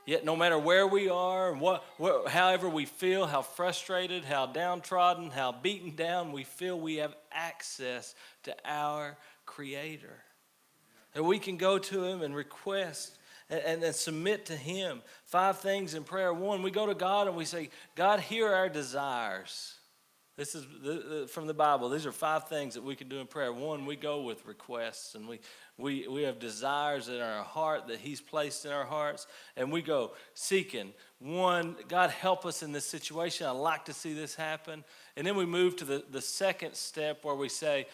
Yet, 0.05 0.25
no 0.25 0.35
matter 0.35 0.59
where 0.59 0.85
we 0.85 1.07
are, 1.07 1.53
what, 1.53 1.83
what, 1.97 2.27
however 2.27 2.67
we 2.67 2.85
feel, 2.85 3.25
how 3.25 3.41
frustrated, 3.41 4.25
how 4.25 4.47
downtrodden, 4.47 5.29
how 5.29 5.53
beaten 5.53 5.95
down 5.95 6.33
we 6.33 6.43
feel, 6.43 6.79
we 6.79 6.95
have 6.95 7.15
access 7.31 8.13
to 8.43 8.55
our 8.65 9.17
Creator. 9.45 10.23
And 11.15 11.25
we 11.25 11.39
can 11.39 11.57
go 11.57 11.77
to 11.77 12.03
Him 12.03 12.21
and 12.21 12.35
request 12.35 13.17
and, 13.49 13.83
and, 13.83 13.95
submit 13.95 14.47
to 14.47 14.55
Him. 14.55 15.01
Five 15.25 15.59
things 15.59 15.93
in 15.93 16.03
prayer. 16.03 16.33
One, 16.33 16.63
we 16.63 16.71
go 16.71 16.85
to 16.85 16.95
God 16.95 17.27
and 17.27 17.35
we 17.35 17.45
say, 17.45 17.69
God, 17.95 18.19
hear 18.19 18.51
our 18.51 18.69
desires. 18.69 19.75
This 20.35 20.55
is 20.55 21.29
from 21.29 21.45
the 21.45 21.53
Bible. 21.53 21.89
These 21.89 22.07
are 22.07 22.11
five 22.11 22.47
things 22.47 22.73
that 22.73 22.83
we 22.83 22.95
can 22.95 23.07
do 23.07 23.19
in 23.19 23.27
prayer. 23.27 23.53
One, 23.53 23.85
we 23.85 23.95
go 23.95 24.23
with 24.23 24.45
requests 24.47 25.13
and 25.13 25.27
we, 25.27 25.39
we, 25.77 26.07
we 26.07 26.21
have 26.23 26.39
desires 26.39 27.07
in 27.07 27.19
our 27.19 27.43
heart 27.43 27.87
that 27.87 27.99
He's 27.99 28.21
placed 28.21 28.65
in 28.65 28.71
our 28.71 28.85
hearts, 28.85 29.25
and 29.57 29.71
we 29.71 29.81
go 29.81 30.11
seeking. 30.35 30.93
One, 31.19 31.75
God, 31.87 32.11
help 32.11 32.45
us 32.45 32.61
in 32.61 32.71
this 32.71 32.85
situation. 32.85 33.47
I'd 33.47 33.51
like 33.51 33.85
to 33.85 33.93
see 33.93 34.13
this 34.13 34.35
happen. 34.35 34.83
And 35.17 35.25
then 35.25 35.35
we 35.35 35.45
move 35.45 35.75
to 35.77 35.85
the, 35.85 36.03
the 36.11 36.21
second 36.21 36.75
step 36.75 37.23
where 37.23 37.35
we 37.35 37.49
say, 37.49 37.87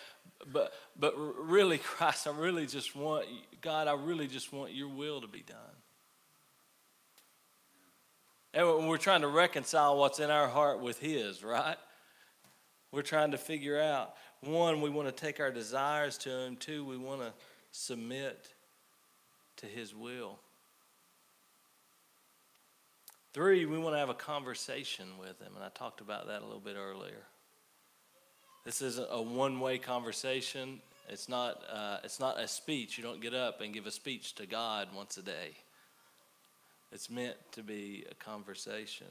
but, 0.52 0.74
but 0.98 1.14
really, 1.18 1.78
Christ, 1.84 2.28
I 2.28 2.32
really 2.32 2.66
just 2.66 2.96
want, 2.96 3.26
God, 3.62 3.88
I 3.88 3.94
really 3.94 4.28
just 4.28 4.52
want 4.52 4.74
your 4.74 4.90
will 4.90 5.22
to 5.22 5.28
be 5.28 5.42
done. 5.42 5.58
And 8.54 8.90
we're 8.90 8.98
trying 8.98 9.22
to 9.22 9.28
reconcile 9.28 9.98
what's 9.98 10.20
in 10.20 10.32
our 10.32 10.48
heart 10.48 10.82
with 10.82 11.00
His, 11.00 11.44
right? 11.44 11.78
We're 12.92 13.04
trying 13.04 13.32
to 13.32 13.38
figure 13.38 13.80
out 13.80 14.16
one, 14.42 14.82
we 14.82 14.90
want 14.90 15.08
to 15.08 15.14
take 15.14 15.40
our 15.40 15.52
desires 15.52 16.18
to 16.20 16.30
Him. 16.30 16.56
Two, 16.56 16.84
we 16.84 16.98
want 16.98 17.22
to 17.22 17.32
submit 17.72 18.54
to 19.58 19.66
His 19.66 19.94
will. 19.94 20.40
Three, 23.34 23.66
we 23.66 23.78
want 23.78 23.94
to 23.94 24.00
have 24.00 24.10
a 24.10 24.16
conversation 24.16 25.06
with 25.20 25.40
Him. 25.40 25.54
And 25.56 25.64
I 25.64 25.70
talked 25.70 26.02
about 26.02 26.28
that 26.28 26.42
a 26.42 26.46
little 26.46 26.60
bit 26.60 26.76
earlier. 26.78 27.24
This 28.66 28.82
isn't 28.82 29.08
a 29.10 29.22
one 29.22 29.60
way 29.60 29.78
conversation. 29.78 30.82
It's 31.08 31.30
not, 31.30 31.62
uh, 31.72 31.98
it's 32.04 32.20
not 32.20 32.40
a 32.40 32.48
speech. 32.48 32.98
You 32.98 33.04
don't 33.04 33.22
get 33.22 33.34
up 33.34 33.62
and 33.62 33.74
give 33.74 33.88
a 33.88 33.92
speech 33.92 34.36
to 34.36 34.46
God 34.46 34.90
once 34.96 35.18
a 35.18 35.22
day. 35.22 35.56
It's 36.92 37.10
meant 37.10 37.38
to 37.54 37.64
be 37.64 38.06
a 38.12 38.16
conversation. 38.16 39.08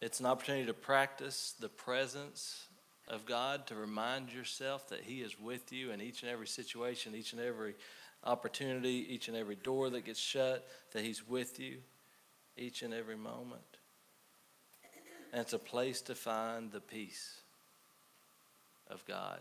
It's 0.00 0.20
an 0.20 0.26
opportunity 0.26 0.66
to 0.66 0.74
practice 0.74 1.54
the 1.58 1.68
presence 1.68 2.66
of 3.08 3.26
God, 3.26 3.66
to 3.66 3.74
remind 3.74 4.32
yourself 4.32 4.88
that 4.90 5.00
He 5.00 5.22
is 5.22 5.40
with 5.40 5.72
you 5.72 5.90
in 5.90 6.00
each 6.00 6.22
and 6.22 6.30
every 6.30 6.46
situation, 6.46 7.14
each 7.14 7.32
and 7.32 7.42
every 7.42 7.74
opportunity, 8.24 9.06
each 9.08 9.28
and 9.28 9.36
every 9.36 9.56
door 9.56 9.90
that 9.90 10.04
gets 10.04 10.20
shut, 10.20 10.68
that 10.92 11.02
He's 11.02 11.26
with 11.26 11.58
you 11.58 11.78
each 12.56 12.82
and 12.82 12.92
every 12.92 13.16
moment. 13.16 13.62
And 15.32 15.40
it's 15.40 15.52
a 15.52 15.58
place 15.58 16.00
to 16.02 16.14
find 16.14 16.70
the 16.70 16.80
peace 16.80 17.40
of 18.90 19.04
God. 19.06 19.40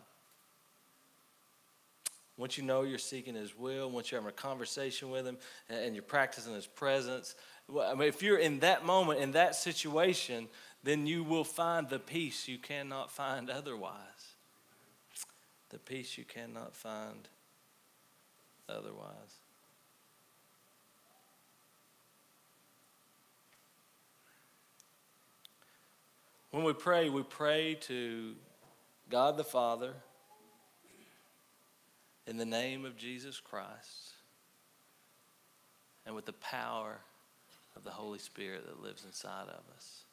Once 2.38 2.58
you 2.58 2.64
know 2.64 2.84
you're 2.84 3.00
seeking 3.00 3.36
His 3.36 3.58
will, 3.58 3.90
once 3.90 4.12
you're 4.12 4.22
having 4.22 4.30
a 4.30 4.42
conversation 4.42 5.10
with 5.10 5.26
Him 5.26 5.38
and 5.70 5.96
you're 5.96 6.04
practicing 6.04 6.54
His 6.54 6.68
presence, 6.68 7.36
I 7.70 7.96
mean, 7.96 8.08
if 8.08 8.22
you're 8.22 8.38
in 8.38 8.60
that 8.60 8.86
moment, 8.86 9.20
in 9.20 9.32
that 9.34 9.56
situation, 9.56 10.48
then 10.84 11.06
you 11.06 11.24
will 11.24 11.44
find 11.44 11.90
the 11.90 12.00
peace 12.00 12.48
you 12.48 12.58
cannot 12.58 13.12
find 13.12 13.50
otherwise. 13.50 14.36
The 15.70 15.80
peace 15.80 16.18
you 16.18 16.24
cannot 16.24 16.76
find 16.76 17.28
otherwise. 18.70 19.42
When 26.52 26.64
we 26.64 26.74
pray, 26.74 27.10
we 27.10 27.24
pray 27.24 27.76
to 27.82 28.34
God 29.10 29.36
the 29.36 29.44
Father 29.44 29.94
in 32.26 32.38
the 32.38 32.46
name 32.46 32.86
of 32.86 32.96
Jesus 32.96 33.40
Christ 33.42 34.14
and 36.06 36.16
with 36.16 36.26
the 36.26 36.34
power 36.34 37.00
of 37.78 37.84
the 37.84 37.92
Holy 37.92 38.20
Spirit 38.20 38.66
that 38.66 38.82
lives 38.82 39.06
inside 39.06 39.48
of 39.48 39.62
us. 39.76 40.04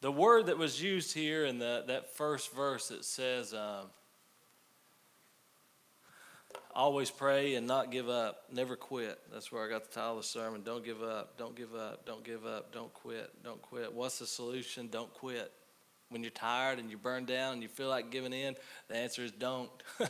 The 0.00 0.10
word 0.10 0.46
that 0.46 0.58
was 0.58 0.82
used 0.82 1.14
here 1.14 1.44
in 1.44 1.58
the, 1.58 1.84
that 1.86 2.16
first 2.16 2.52
verse 2.54 2.88
that 2.88 3.04
says, 3.04 3.52
um, 3.52 3.86
always 6.74 7.10
pray 7.10 7.54
and 7.54 7.66
not 7.66 7.92
give 7.92 8.08
up, 8.08 8.44
never 8.50 8.74
quit. 8.74 9.18
That's 9.30 9.52
where 9.52 9.64
I 9.64 9.68
got 9.68 9.84
the 9.84 9.94
title 9.94 10.12
of 10.12 10.22
the 10.22 10.28
sermon. 10.28 10.62
Don't 10.64 10.84
give 10.84 11.02
up, 11.02 11.36
don't 11.36 11.54
give 11.54 11.74
up, 11.74 12.06
don't 12.06 12.24
give 12.24 12.46
up, 12.46 12.72
don't 12.72 12.92
quit, 12.94 13.30
don't 13.44 13.60
quit. 13.60 13.92
What's 13.92 14.18
the 14.18 14.26
solution? 14.26 14.88
Don't 14.88 15.12
quit. 15.12 15.52
When 16.08 16.22
you're 16.22 16.30
tired 16.30 16.78
and 16.78 16.90
you're 16.90 16.98
burned 16.98 17.26
down 17.26 17.52
and 17.54 17.62
you 17.62 17.68
feel 17.68 17.88
like 17.88 18.10
giving 18.10 18.32
in, 18.32 18.56
the 18.88 18.96
answer 18.96 19.22
is 19.22 19.30
don't. 19.30 19.70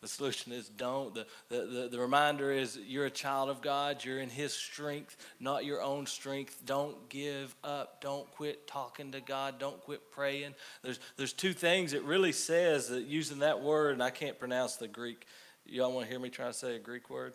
The 0.00 0.08
solution 0.08 0.52
is 0.52 0.68
don't. 0.68 1.14
The, 1.14 1.26
the, 1.50 1.56
the, 1.66 1.88
the, 1.92 1.98
reminder 1.98 2.50
is 2.50 2.78
you're 2.86 3.04
a 3.04 3.10
child 3.10 3.50
of 3.50 3.60
God. 3.60 4.02
You're 4.02 4.20
in 4.20 4.30
His 4.30 4.54
strength, 4.54 5.14
not 5.38 5.66
your 5.66 5.82
own 5.82 6.06
strength. 6.06 6.62
Don't 6.64 7.08
give 7.10 7.54
up. 7.62 8.00
Don't 8.00 8.30
quit 8.32 8.66
talking 8.66 9.12
to 9.12 9.20
God. 9.20 9.58
Don't 9.58 9.78
quit 9.82 10.10
praying. 10.10 10.54
There's, 10.82 11.00
there's 11.18 11.34
two 11.34 11.52
things 11.52 11.92
it 11.92 12.02
really 12.04 12.32
says 12.32 12.88
that 12.88 13.04
using 13.04 13.40
that 13.40 13.60
word, 13.60 13.92
and 13.92 14.02
I 14.02 14.08
can't 14.08 14.38
pronounce 14.38 14.76
the 14.76 14.88
Greek. 14.88 15.26
Y'all 15.66 15.92
want 15.92 16.06
to 16.06 16.10
hear 16.10 16.18
me 16.18 16.30
try 16.30 16.46
to 16.46 16.54
say 16.54 16.76
a 16.76 16.78
Greek 16.78 17.10
word? 17.10 17.34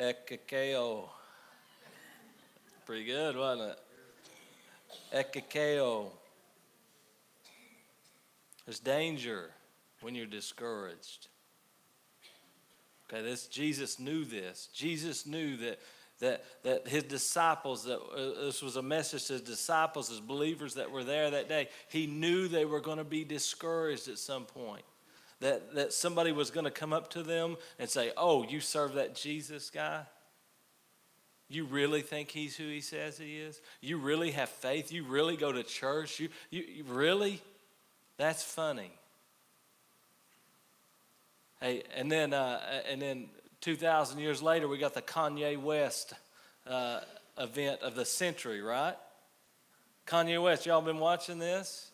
Ekakeo. 0.00 1.08
Pretty 2.86 3.04
good, 3.04 3.36
wasn't 3.36 3.72
it? 5.12 5.34
Ekakeo. 5.34 6.10
There's 8.64 8.78
danger 8.78 9.50
when 10.00 10.14
you're 10.14 10.26
discouraged. 10.26 11.28
Okay, 13.12 13.22
this 13.22 13.46
Jesus 13.46 13.98
knew 13.98 14.24
this. 14.24 14.68
Jesus 14.72 15.26
knew 15.26 15.56
that 15.58 15.80
that 16.20 16.44
that 16.62 16.86
his 16.86 17.02
disciples 17.02 17.84
that 17.84 17.98
uh, 17.98 18.44
this 18.44 18.62
was 18.62 18.76
a 18.76 18.82
message 18.82 19.26
to 19.26 19.34
his 19.34 19.42
disciples, 19.42 20.08
his 20.08 20.20
believers 20.20 20.74
that 20.74 20.90
were 20.90 21.04
there 21.04 21.30
that 21.30 21.48
day. 21.48 21.68
He 21.88 22.06
knew 22.06 22.46
they 22.46 22.64
were 22.64 22.80
going 22.80 22.98
to 22.98 23.04
be 23.04 23.24
discouraged 23.24 24.08
at 24.08 24.18
some 24.18 24.44
point. 24.44 24.84
That 25.40 25.74
that 25.74 25.92
somebody 25.92 26.32
was 26.32 26.50
going 26.50 26.64
to 26.64 26.70
come 26.70 26.92
up 26.92 27.10
to 27.10 27.22
them 27.22 27.56
and 27.78 27.88
say, 27.88 28.12
"Oh, 28.16 28.44
you 28.44 28.60
serve 28.60 28.94
that 28.94 29.14
Jesus 29.14 29.70
guy? 29.70 30.02
You 31.48 31.64
really 31.64 32.02
think 32.02 32.30
he's 32.30 32.56
who 32.56 32.68
he 32.68 32.80
says 32.80 33.18
he 33.18 33.38
is? 33.38 33.60
You 33.80 33.98
really 33.98 34.30
have 34.30 34.50
faith? 34.50 34.92
You 34.92 35.02
really 35.02 35.36
go 35.36 35.50
to 35.50 35.64
church? 35.64 36.20
You 36.20 36.28
you, 36.50 36.62
you 36.62 36.84
really? 36.84 37.40
That's 38.18 38.44
funny." 38.44 38.92
Hey, 41.60 41.82
and 41.94 42.10
then 42.10 42.32
uh, 42.32 42.58
and 42.88 43.02
then 43.02 43.28
2,000 43.60 44.18
years 44.18 44.42
later, 44.42 44.66
we 44.66 44.78
got 44.78 44.94
the 44.94 45.02
Kanye 45.02 45.60
West 45.60 46.14
uh, 46.66 47.00
event 47.38 47.82
of 47.82 47.94
the 47.94 48.06
century, 48.06 48.62
right? 48.62 48.96
Kanye 50.06 50.42
West, 50.42 50.64
y'all 50.64 50.80
been 50.80 50.98
watching 50.98 51.38
this? 51.38 51.90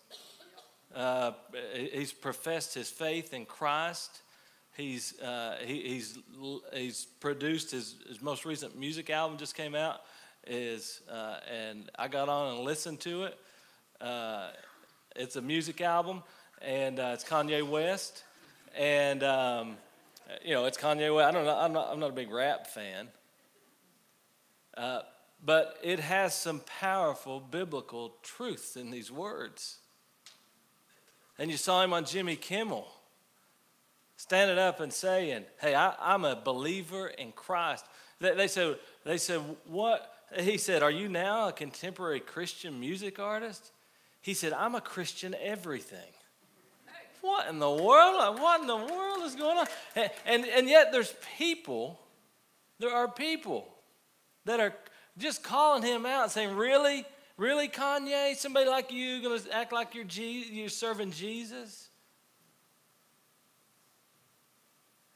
Uh, 0.95 1.33
he's 1.75 2.13
professed 2.13 2.75
his 2.75 2.89
faith 2.89 3.35
in 3.35 3.45
Christ. 3.45 4.23
He's, 4.77 5.19
uh, 5.19 5.57
he, 5.65 5.81
he's, 5.81 6.17
he's 6.73 7.07
produced 7.19 7.73
his, 7.73 7.97
his 8.07 8.23
most 8.23 8.45
recent 8.45 8.79
music 8.79 9.11
album 9.11 9.37
just 9.37 9.57
came 9.57 9.75
out. 9.75 10.03
Is, 10.47 11.01
uh, 11.11 11.39
and 11.53 11.91
I 11.99 12.07
got 12.07 12.29
on 12.29 12.55
and 12.55 12.65
listened 12.65 13.01
to 13.01 13.25
it. 13.25 13.39
Uh, 14.01 14.51
it's 15.17 15.35
a 15.35 15.43
music 15.43 15.81
album, 15.81 16.23
and 16.63 17.01
it's 17.01 17.25
Kanye 17.25 17.69
West 17.69 18.23
and 18.77 19.23
um, 19.23 19.77
you 20.45 20.55
know 20.55 20.67
it's 20.67 20.79
Kanye 20.79 21.15
West. 21.15 21.29
I 21.29 21.31
don't 21.33 21.45
know. 21.45 21.57
I'm 21.57 21.73
not. 21.73 21.89
I'm 21.91 22.01
not 22.01 22.11
a 22.11 22.15
big 22.15 22.31
rap 22.31 22.67
fan, 22.67 23.09
uh, 24.77 25.01
but 25.45 25.79
it 25.83 26.01
has 26.01 26.35
some 26.35 26.61
powerful 26.81 27.41
biblical 27.41 28.17
truths 28.23 28.77
in 28.77 28.91
these 28.91 29.11
words. 29.11 29.79
And 31.39 31.51
you 31.51 31.57
saw 31.57 31.83
him 31.83 31.93
on 31.93 32.05
Jimmy 32.05 32.37
Kimmel, 32.37 32.89
standing 34.17 34.59
up 34.59 34.81
and 34.81 34.93
saying, 34.93 35.45
"Hey, 35.61 35.75
I, 35.75 35.95
I'm 35.99 36.25
a 36.25 36.37
believer 36.37 37.09
in 37.09 37.33
Christ." 37.33 37.85
They, 38.21 38.35
they 38.35 38.49
said, 38.49 38.79
they 39.05 39.19
said, 39.19 39.41
what? 39.67 40.13
He 40.39 40.59
said, 40.59 40.83
Are 40.83 40.91
you 40.91 41.09
now 41.09 41.49
a 41.49 41.53
contemporary 41.53 42.21
Christian 42.21 42.81
music 42.81 43.19
artist? 43.19 43.73
He 44.21 44.35
said, 44.35 44.53
I'm 44.53 44.75
a 44.75 44.81
Christian 44.81 45.35
everything. 45.41 46.13
What 47.27 47.49
in 47.49 47.59
the 47.59 47.71
world? 47.71 48.39
What 48.39 48.61
in 48.61 48.69
the 48.69 48.77
world 48.77 49.25
is 49.25 49.35
going 49.35 49.59
on? 49.59 49.67
And, 50.25 50.47
and, 50.47 50.69
yet 50.69 50.93
there's 50.93 51.13
people, 51.37 51.99
there 52.79 52.95
are 52.95 53.09
people 53.09 53.67
that 54.45 54.61
are 54.61 54.73
just 55.19 55.43
calling 55.43 55.83
him 55.83 56.07
out, 56.07 56.31
saying, 56.31 56.55
Really? 56.55 57.05
Really, 57.37 57.69
Kanye? 57.69 58.37
Somebody 58.37 58.71
like 58.71 58.93
you 58.93 59.21
going 59.21 59.39
to 59.41 59.55
act 59.55 59.73
like 59.73 59.95
you're, 59.95 60.05
Je- 60.05 60.49
you're 60.53 60.69
serving 60.69 61.11
Jesus? 61.11 61.89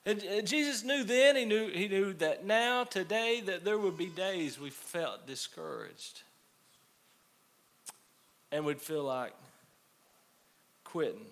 And 0.05 0.20
Jesus 0.44 0.83
knew 0.83 1.05
then, 1.05 1.37
he 1.37 1.44
knew, 1.44 1.68
he 1.68 1.87
knew 1.87 2.12
that 2.14 2.44
now, 2.44 2.85
today, 2.85 3.40
that 3.46 3.64
there 3.64 3.79
would 3.79 3.96
be 3.96 4.07
days 4.07 4.59
we 4.59 4.70
felt 4.70 5.27
discouraged. 5.27 6.23
And 8.51 8.64
we'd 8.64 8.81
feel 8.81 9.05
like 9.05 9.33
quitting. 10.85 11.27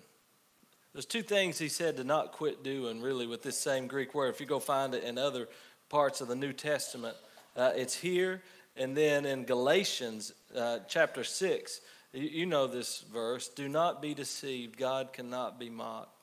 There's 0.93 1.05
two 1.05 1.21
things 1.21 1.59
he 1.59 1.69
said 1.69 1.97
to 1.97 2.03
not 2.03 2.31
quit 2.31 2.63
doing, 2.63 3.01
really, 3.01 3.27
with 3.27 3.43
this 3.43 3.57
same 3.57 3.87
Greek 3.87 4.15
word. 4.15 4.33
If 4.33 4.39
you 4.39 4.47
go 4.47 4.59
find 4.59 4.95
it 4.95 5.03
in 5.03 5.17
other 5.17 5.47
parts 5.87 6.19
of 6.19 6.27
the 6.27 6.35
New 6.35 6.53
Testament, 6.53 7.15
uh, 7.55 7.71
it's 7.75 7.95
here. 7.95 8.41
And 8.75 8.97
then 8.97 9.25
in 9.25 9.43
Galatians 9.43 10.33
uh, 10.55 10.79
chapter 10.87 11.23
6, 11.23 11.81
you, 12.13 12.21
you 12.23 12.45
know 12.45 12.65
this 12.65 13.01
verse 13.13 13.49
do 13.49 13.69
not 13.69 14.01
be 14.01 14.13
deceived, 14.13 14.77
God 14.77 15.13
cannot 15.13 15.59
be 15.59 15.69
mocked. 15.69 16.19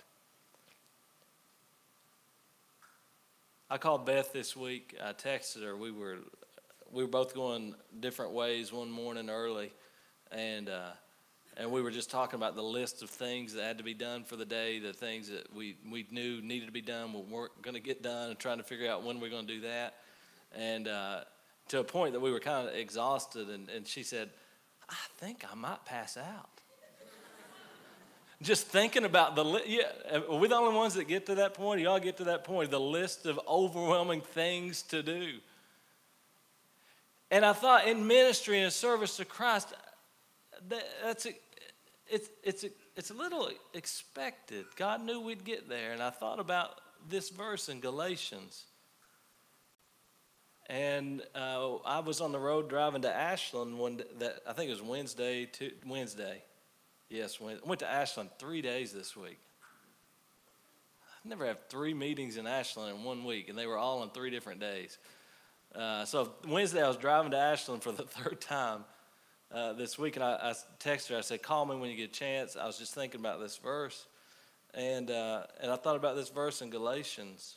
I 3.69 3.79
called 3.79 4.07
Beth 4.07 4.33
this 4.33 4.57
week. 4.57 4.97
I 5.03 5.13
texted 5.13 5.65
her. 5.65 5.77
We 5.77 5.91
were 5.91 6.19
we 6.93 7.03
were 7.03 7.11
both 7.11 7.35
going 7.35 7.75
different 7.99 8.33
ways 8.33 8.73
one 8.73 8.91
morning 8.91 9.29
early, 9.29 9.73
and 10.31 10.69
uh, 10.69 10.91
and 11.57 11.71
we 11.71 11.81
were 11.81 11.91
just 11.91 12.11
talking 12.11 12.39
about 12.39 12.55
the 12.55 12.63
list 12.63 13.03
of 13.03 13.09
things 13.09 13.55
that 13.55 13.65
had 13.65 13.79
to 13.79 13.85
be 13.85 13.95
done 13.95 14.25
for 14.25 14.37
the 14.37 14.45
day, 14.45 14.79
the 14.79 14.93
things 14.93 15.29
that 15.31 15.55
we 15.55 15.77
we 15.91 16.07
knew 16.11 16.41
needed 16.43 16.67
to 16.67 16.73
be 16.73 16.83
done, 16.83 17.13
we 17.13 17.21
weren't 17.21 17.63
going 17.63 17.75
to 17.75 17.81
get 17.81 18.03
done, 18.03 18.31
and 18.31 18.39
trying 18.39 18.59
to 18.59 18.65
figure 18.65 18.91
out 18.91 19.03
when 19.03 19.21
we 19.21 19.29
are 19.29 19.31
going 19.31 19.47
to 19.47 19.55
do 19.55 19.61
that, 19.63 19.95
and 20.55 20.89
uh, 20.89 21.21
to 21.69 21.81
a 21.81 21.85
point 21.85 22.13
that 22.13 22.21
we 22.21 22.31
were 22.31 22.41
kind 22.41 22.69
of 22.69 22.75
exhausted, 22.75 23.49
and, 23.49 23.69
and 23.71 23.87
she 23.87 24.03
said, 24.03 24.31
"I 24.89 24.97
think 25.19 25.45
I 25.51 25.55
might 25.55 25.85
pass 25.85 26.17
out." 26.17 26.51
just 28.43 28.67
thinking 28.67 29.07
about 29.07 29.35
the 29.35 29.43
list, 29.43 29.67
yeah 29.67 29.85
are 30.29 30.37
we 30.37 30.47
the 30.47 30.55
only 30.55 30.75
ones 30.77 30.93
that 30.93 31.09
get 31.09 31.25
to 31.25 31.37
that 31.37 31.55
point? 31.55 31.81
Y'all 31.81 31.99
get 31.99 32.19
to 32.19 32.25
that 32.25 32.45
point 32.45 32.71
the 32.71 32.79
list 32.79 33.25
of 33.25 33.41
overwhelming 33.49 34.21
things 34.21 34.83
to 34.83 35.03
do. 35.03 35.39
And 37.31 37.47
i 37.47 37.55
thought 37.55 37.89
in 37.89 38.07
ministry 38.07 38.61
and 38.61 38.71
service 38.71 39.17
to 39.17 39.25
christ 39.25 39.75
that, 40.69 40.85
that's 41.03 41.27
it's, 42.09 42.29
it's, 42.43 42.65
it's 42.97 43.11
a 43.11 43.15
little 43.15 43.49
expected 43.75 44.65
god 44.77 45.01
knew 45.01 45.21
we'd 45.21 45.45
get 45.45 45.69
there 45.69 45.93
and 45.93 46.03
i 46.03 46.11
thought 46.11 46.39
about 46.39 46.81
this 47.09 47.31
verse 47.31 47.69
in 47.69 47.81
galatians 47.81 48.65
and 50.69 51.23
uh, 51.35 51.77
i 51.85 52.01
was 52.01 52.21
on 52.21 52.33
the 52.33 52.39
road 52.39 52.69
driving 52.69 53.03
to 53.03 53.15
ashland 53.15 53.79
one 53.79 54.01
that 54.19 54.41
i 54.47 54.53
think 54.53 54.69
it 54.69 54.73
was 54.73 54.83
wednesday 54.83 55.49
wednesday 55.87 56.43
Yes, 57.09 57.41
went, 57.41 57.65
went 57.67 57.81
to 57.81 57.89
Ashland 57.89 58.31
three 58.39 58.63
days 58.63 58.93
this 58.93 59.17
week. 59.17 59.39
I 61.25 61.29
never 61.29 61.47
have 61.47 61.61
three 61.69 61.95
meetings 61.95 62.37
in 62.37 62.47
Ashland 62.47 62.97
in 62.97 63.05
one 63.05 63.25
week, 63.25 63.49
and 63.49 63.57
they 63.57 63.67
were 63.67 63.77
all 63.77 64.03
on 64.03 64.11
three 64.11 64.31
different 64.31 64.61
days. 64.61 64.99
Uh, 65.75 66.05
so 66.05 66.33
Wednesday, 66.49 66.83
I 66.83 66.89
was 66.89 66.97
driving 66.97 67.31
to 67.33 67.37
Ashland 67.37 67.83
for 67.83 67.93
the 67.93 68.03
third 68.05 68.41
time 68.41 68.85
uh, 69.53 69.73
this 69.75 69.99
week, 69.99 70.17
and 70.17 70.25
I, 70.25 70.33
I, 70.51 70.55
texted 70.81 71.09
her. 71.11 71.19
I 71.19 71.21
said, 71.21 71.43
"Call 71.43 71.67
me 71.67 71.77
when 71.77 71.91
you 71.91 71.97
get 71.97 72.11
a 72.11 72.13
chance." 72.13 72.57
I 72.57 72.67
was 72.67 72.79
just 72.79 72.95
thinking 72.95 73.21
about 73.21 73.41
this 73.41 73.57
verse, 73.57 74.07
and 74.75 75.11
uh, 75.11 75.45
and 75.61 75.71
I 75.71 75.77
thought 75.77 75.97
about 75.97 76.17
this 76.17 76.29
verse 76.29 76.63
in 76.63 76.71
Galatians. 76.71 77.57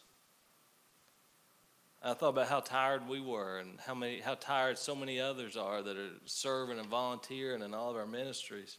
I 2.01 2.13
thought 2.13 2.29
about 2.29 2.47
how 2.47 2.61
tired 2.61 3.07
we 3.07 3.19
were, 3.19 3.59
and 3.59 3.79
how 3.85 3.93
many 3.93 4.19
how 4.19 4.35
tired 4.35 4.77
so 4.77 4.95
many 4.95 5.19
others 5.19 5.57
are 5.57 5.81
that 5.81 5.97
are 5.97 6.11
serving 6.25 6.79
and 6.79 6.87
volunteering 6.87 7.61
in 7.61 7.73
all 7.73 7.91
of 7.91 7.97
our 7.97 8.07
ministries. 8.07 8.77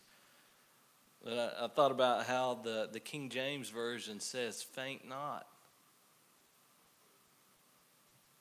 I, 1.27 1.51
I 1.63 1.69
thought 1.69 1.91
about 1.91 2.27
how 2.27 2.61
the, 2.63 2.89
the 2.91 3.01
King 3.01 3.29
James 3.29 3.69
Version 3.69 4.21
says, 4.21 4.63
faint 4.63 5.07
not. 5.07 5.47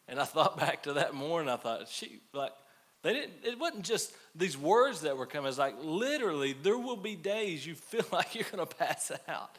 And 0.08 0.20
I 0.20 0.26
thought 0.26 0.58
back 0.60 0.84
to 0.84 0.94
that 0.94 1.14
morning, 1.14 1.50
I 1.50 1.58
thought, 1.58 1.88
she, 1.90 2.22
like, 2.34 2.54
they 3.02 3.14
didn't, 3.14 3.34
it 3.44 3.58
wasn't 3.58 3.84
just 3.86 4.14
these 4.36 4.58
words 4.58 5.02
that 5.02 5.18
were 5.18 5.26
coming. 5.26 5.48
It's 5.48 5.58
like 5.58 5.76
literally, 5.82 6.54
there 6.54 6.78
will 6.78 6.98
be 6.98 7.16
days 7.16 7.66
you 7.66 7.76
feel 7.76 8.06
like 8.12 8.36
you're 8.36 8.46
going 8.52 8.66
to 8.66 8.76
pass 8.76 9.12
out. 9.28 9.56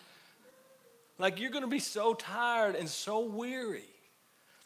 Like 1.18 1.40
you're 1.40 1.50
going 1.50 1.64
to 1.64 1.70
be 1.70 1.80
so 1.80 2.14
tired 2.14 2.74
and 2.76 2.88
so 2.88 3.20
weary. 3.20 3.84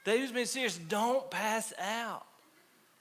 David's 0.04 0.32
been 0.32 0.46
serious. 0.46 0.76
Don't 0.76 1.30
pass 1.30 1.72
out. 1.80 2.26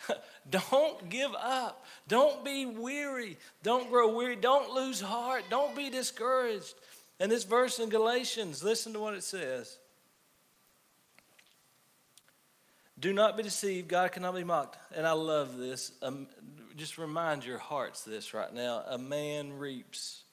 Don't 0.50 1.10
give 1.10 1.32
up. 1.36 1.86
Don't 2.08 2.44
be 2.44 2.66
weary. 2.66 3.38
Don't 3.62 3.90
grow 3.90 4.16
weary. 4.16 4.36
Don't 4.36 4.72
lose 4.72 5.02
heart. 5.02 5.44
Don't 5.50 5.76
be 5.76 5.90
discouraged. 5.90 6.74
And 7.20 7.32
this 7.32 7.44
verse 7.44 7.80
in 7.80 7.90
Galatians, 7.90 8.64
listen 8.64 8.94
to 8.94 9.00
what 9.00 9.14
it 9.14 9.24
says. 9.24 9.78
Do 13.04 13.12
not 13.12 13.36
be 13.36 13.44
deceived. 13.44 13.90
God 13.90 14.14
cannot 14.14 14.34
be 14.34 14.46
mocked. 14.46 14.78
And 14.96 15.06
I 15.06 15.12
love 15.12 15.58
this. 15.58 15.92
Um, 16.02 16.26
just 16.78 16.98
remind 16.98 17.44
your 17.44 17.58
hearts 17.58 18.06
this 18.06 18.34
right 18.34 18.54
now. 18.54 18.82
A 18.88 18.98
man 18.98 19.52
reaps 19.52 20.24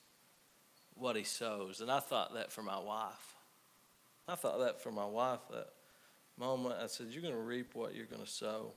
what 0.94 1.16
he 1.16 1.24
sows. 1.24 1.80
And 1.80 1.90
I 1.90 1.98
thought 1.98 2.34
that 2.34 2.52
for 2.52 2.62
my 2.62 2.78
wife. 2.78 3.34
I 4.28 4.36
thought 4.36 4.60
that 4.60 4.80
for 4.80 4.92
my 4.92 5.04
wife 5.04 5.40
that 5.50 5.66
moment. 6.38 6.76
I 6.80 6.86
said, 6.86 7.08
You're 7.10 7.22
going 7.22 7.34
to 7.34 7.40
reap 7.40 7.74
what 7.74 7.96
you're 7.96 8.06
going 8.06 8.22
to 8.22 8.30
sow 8.30 8.72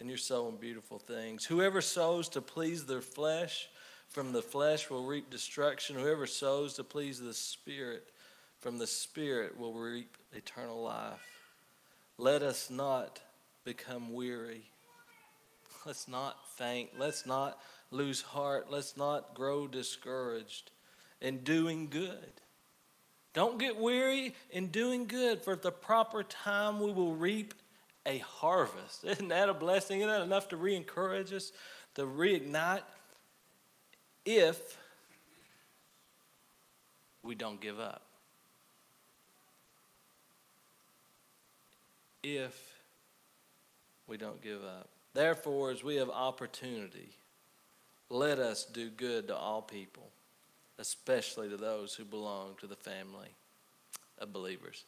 and 0.00 0.08
you're 0.08 0.18
sowing 0.18 0.56
beautiful 0.56 0.98
things. 0.98 1.44
Whoever 1.44 1.80
sows 1.80 2.28
to 2.30 2.40
please 2.40 2.86
their 2.86 3.02
flesh, 3.02 3.68
from 4.08 4.32
the 4.32 4.42
flesh 4.42 4.90
will 4.90 5.04
reap 5.04 5.30
destruction. 5.30 5.94
Whoever 5.94 6.26
sows 6.26 6.74
to 6.74 6.82
please 6.82 7.20
the 7.20 7.34
Spirit, 7.34 8.08
from 8.58 8.78
the 8.78 8.86
Spirit 8.88 9.56
will 9.56 9.74
reap 9.74 10.16
eternal 10.32 10.82
life. 10.82 11.39
Let 12.20 12.42
us 12.42 12.68
not 12.68 13.18
become 13.64 14.12
weary. 14.12 14.68
Let's 15.86 16.06
not 16.06 16.36
faint. 16.50 16.90
Let's 16.98 17.24
not 17.24 17.58
lose 17.90 18.20
heart. 18.20 18.70
Let's 18.70 18.94
not 18.94 19.32
grow 19.32 19.66
discouraged 19.66 20.70
in 21.22 21.38
doing 21.38 21.88
good. 21.88 22.30
Don't 23.32 23.58
get 23.58 23.78
weary 23.78 24.34
in 24.50 24.66
doing 24.66 25.06
good, 25.06 25.40
for 25.40 25.54
at 25.54 25.62
the 25.62 25.72
proper 25.72 26.22
time 26.22 26.78
we 26.78 26.92
will 26.92 27.14
reap 27.14 27.54
a 28.04 28.18
harvest. 28.18 29.02
Isn't 29.04 29.28
that 29.28 29.48
a 29.48 29.54
blessing? 29.54 30.00
Isn't 30.00 30.10
that 30.10 30.20
enough 30.20 30.50
to 30.50 30.58
re 30.58 30.76
encourage 30.76 31.32
us, 31.32 31.52
to 31.94 32.02
reignite 32.02 32.82
if 34.26 34.76
we 37.22 37.34
don't 37.34 37.62
give 37.62 37.80
up? 37.80 38.09
If 42.22 42.78
we 44.06 44.16
don't 44.16 44.42
give 44.42 44.62
up. 44.62 44.88
Therefore, 45.14 45.70
as 45.70 45.82
we 45.82 45.96
have 45.96 46.10
opportunity, 46.10 47.10
let 48.08 48.38
us 48.38 48.64
do 48.64 48.90
good 48.90 49.28
to 49.28 49.36
all 49.36 49.62
people, 49.62 50.08
especially 50.78 51.48
to 51.48 51.56
those 51.56 51.94
who 51.94 52.04
belong 52.04 52.54
to 52.60 52.66
the 52.66 52.76
family 52.76 53.28
of 54.18 54.32
believers. 54.32 54.84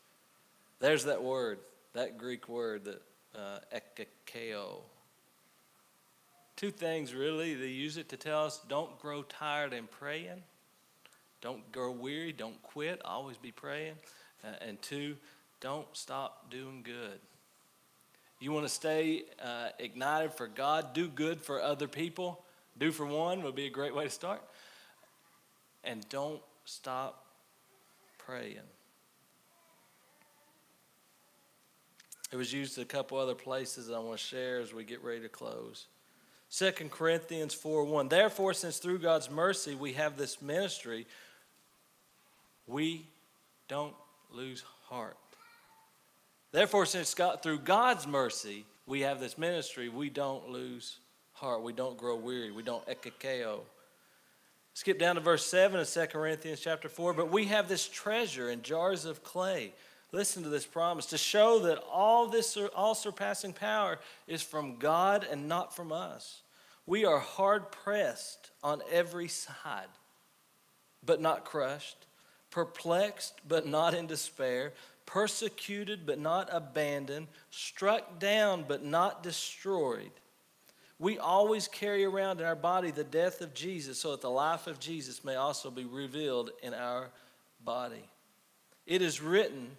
There's 0.80 1.04
that 1.04 1.22
word 1.22 1.58
that 1.94 2.18
Greek 2.18 2.48
word, 2.48 2.84
that 2.84 3.02
uh, 3.34 3.58
ekakeo. 3.74 4.80
Two 6.56 6.70
things 6.70 7.14
really. 7.14 7.54
They 7.54 7.68
use 7.68 7.96
it 7.96 8.08
to 8.10 8.16
tell 8.16 8.44
us 8.44 8.60
don't 8.68 8.98
grow 8.98 9.22
tired 9.22 9.72
in 9.72 9.86
praying, 9.86 10.42
don't 11.40 11.70
grow 11.72 11.90
weary, 11.90 12.32
don't 12.32 12.60
quit, 12.62 13.00
always 13.04 13.36
be 13.36 13.52
praying. 13.52 13.94
Uh, 14.44 14.54
and 14.66 14.80
two, 14.82 15.16
don't 15.62 15.86
stop 15.92 16.50
doing 16.50 16.82
good. 16.82 17.20
You 18.40 18.50
want 18.50 18.66
to 18.66 18.72
stay 18.72 19.22
uh, 19.40 19.68
ignited 19.78 20.32
for 20.32 20.48
God, 20.48 20.92
do 20.92 21.06
good 21.06 21.40
for 21.40 21.62
other 21.62 21.86
people. 21.86 22.44
Do 22.76 22.90
for 22.90 23.06
one 23.06 23.44
would 23.44 23.54
be 23.54 23.66
a 23.66 23.70
great 23.70 23.94
way 23.94 24.04
to 24.04 24.10
start. 24.10 24.42
And 25.84 26.06
don't 26.08 26.42
stop 26.64 27.24
praying. 28.18 28.58
It 32.32 32.36
was 32.36 32.52
used 32.52 32.78
a 32.78 32.84
couple 32.84 33.18
other 33.18 33.34
places 33.36 33.90
I 33.90 34.00
want 34.00 34.18
to 34.18 34.24
share 34.24 34.58
as 34.58 34.74
we 34.74 34.82
get 34.82 35.04
ready 35.04 35.20
to 35.20 35.28
close. 35.28 35.86
2 36.50 36.72
Corinthians 36.90 37.54
4 37.54 37.84
1. 37.84 38.08
Therefore, 38.08 38.52
since 38.52 38.78
through 38.78 38.98
God's 38.98 39.30
mercy 39.30 39.76
we 39.76 39.92
have 39.92 40.16
this 40.16 40.42
ministry, 40.42 41.06
we 42.66 43.06
don't 43.68 43.94
lose 44.32 44.64
heart. 44.88 45.16
Therefore, 46.52 46.86
since 46.86 47.14
God, 47.14 47.42
through 47.42 47.60
God's 47.60 48.06
mercy, 48.06 48.64
we 48.86 49.00
have 49.00 49.20
this 49.20 49.38
ministry, 49.38 49.88
we 49.88 50.10
don't 50.10 50.50
lose 50.50 50.98
heart. 51.32 51.62
We 51.62 51.72
don't 51.72 51.96
grow 51.96 52.14
weary. 52.14 52.52
We 52.52 52.62
don't 52.62 52.86
ekakeo. 52.86 53.60
Skip 54.74 54.98
down 54.98 55.16
to 55.16 55.20
verse 55.20 55.44
7 55.44 55.80
of 55.80 55.88
2 55.88 56.06
Corinthians 56.06 56.60
chapter 56.60 56.88
4. 56.88 57.14
But 57.14 57.32
we 57.32 57.46
have 57.46 57.68
this 57.68 57.88
treasure 57.88 58.48
in 58.48 58.62
jars 58.62 59.04
of 59.04 59.24
clay. 59.24 59.74
Listen 60.12 60.42
to 60.44 60.48
this 60.48 60.66
promise 60.66 61.06
to 61.06 61.18
show 61.18 61.58
that 61.60 61.82
all 61.90 62.28
this 62.28 62.56
all 62.76 62.94
surpassing 62.94 63.52
power 63.52 63.98
is 64.28 64.40
from 64.40 64.76
God 64.76 65.26
and 65.28 65.48
not 65.48 65.74
from 65.74 65.90
us. 65.90 66.42
We 66.86 67.04
are 67.04 67.18
hard 67.18 67.72
pressed 67.72 68.50
on 68.62 68.82
every 68.90 69.28
side, 69.28 69.88
but 71.04 71.20
not 71.20 71.44
crushed, 71.44 72.06
perplexed, 72.50 73.34
but 73.48 73.66
not 73.66 73.94
in 73.94 74.06
despair, 74.06 74.74
persecuted, 75.06 76.06
but 76.06 76.18
not 76.18 76.48
abandoned, 76.52 77.28
struck 77.50 78.18
down, 78.18 78.64
but 78.66 78.84
not 78.84 79.22
destroyed. 79.22 80.10
We 80.98 81.18
always 81.18 81.66
carry 81.66 82.04
around 82.04 82.40
in 82.40 82.46
our 82.46 82.54
body 82.54 82.90
the 82.92 83.02
death 83.02 83.40
of 83.40 83.54
Jesus 83.54 83.98
so 83.98 84.12
that 84.12 84.20
the 84.20 84.30
life 84.30 84.66
of 84.66 84.78
Jesus 84.78 85.24
may 85.24 85.34
also 85.34 85.70
be 85.70 85.84
revealed 85.84 86.50
in 86.62 86.74
our 86.74 87.10
body. 87.64 88.08
It 88.86 89.02
is 89.02 89.20
written, 89.20 89.76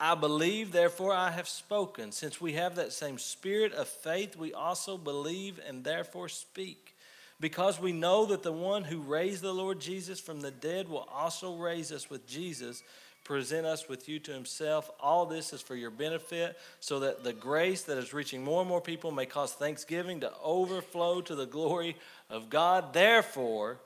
I 0.00 0.14
believe, 0.14 0.72
therefore 0.72 1.12
I 1.12 1.30
have 1.30 1.48
spoken. 1.48 2.12
Since 2.12 2.40
we 2.40 2.54
have 2.54 2.74
that 2.76 2.92
same 2.92 3.18
spirit 3.18 3.72
of 3.72 3.88
faith, 3.88 4.36
we 4.36 4.52
also 4.52 4.98
believe 4.98 5.60
and 5.66 5.84
therefore 5.84 6.28
speak. 6.28 6.96
Because 7.38 7.78
we 7.78 7.92
know 7.92 8.26
that 8.26 8.42
the 8.42 8.52
one 8.52 8.84
who 8.84 9.00
raised 9.00 9.42
the 9.42 9.52
Lord 9.52 9.78
Jesus 9.78 10.18
from 10.18 10.40
the 10.40 10.50
dead 10.50 10.88
will 10.88 11.08
also 11.12 11.56
raise 11.56 11.92
us 11.92 12.08
with 12.08 12.26
Jesus, 12.26 12.82
present 13.26 13.66
us 13.66 13.88
with 13.88 14.08
you 14.08 14.20
to 14.20 14.32
himself. 14.32 14.88
All 15.00 15.26
this 15.26 15.52
is 15.52 15.60
for 15.60 15.74
your 15.74 15.90
benefit, 15.90 16.56
so 16.78 17.00
that 17.00 17.24
the 17.24 17.32
grace 17.32 17.82
that 17.82 17.98
is 17.98 18.14
reaching 18.14 18.44
more 18.44 18.60
and 18.60 18.68
more 18.68 18.80
people 18.80 19.10
may 19.10 19.26
cause 19.26 19.52
thanksgiving 19.52 20.20
to 20.20 20.32
overflow 20.42 21.20
to 21.22 21.34
the 21.34 21.44
glory 21.44 21.96
of 22.30 22.48
God. 22.48 22.92
Therefore, 22.92 23.78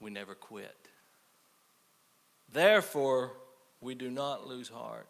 we 0.00 0.10
never 0.10 0.34
quit. 0.34 0.74
Therefore, 2.50 3.32
we 3.82 3.94
do 3.94 4.10
not 4.10 4.48
lose 4.48 4.70
heart. 4.70 5.06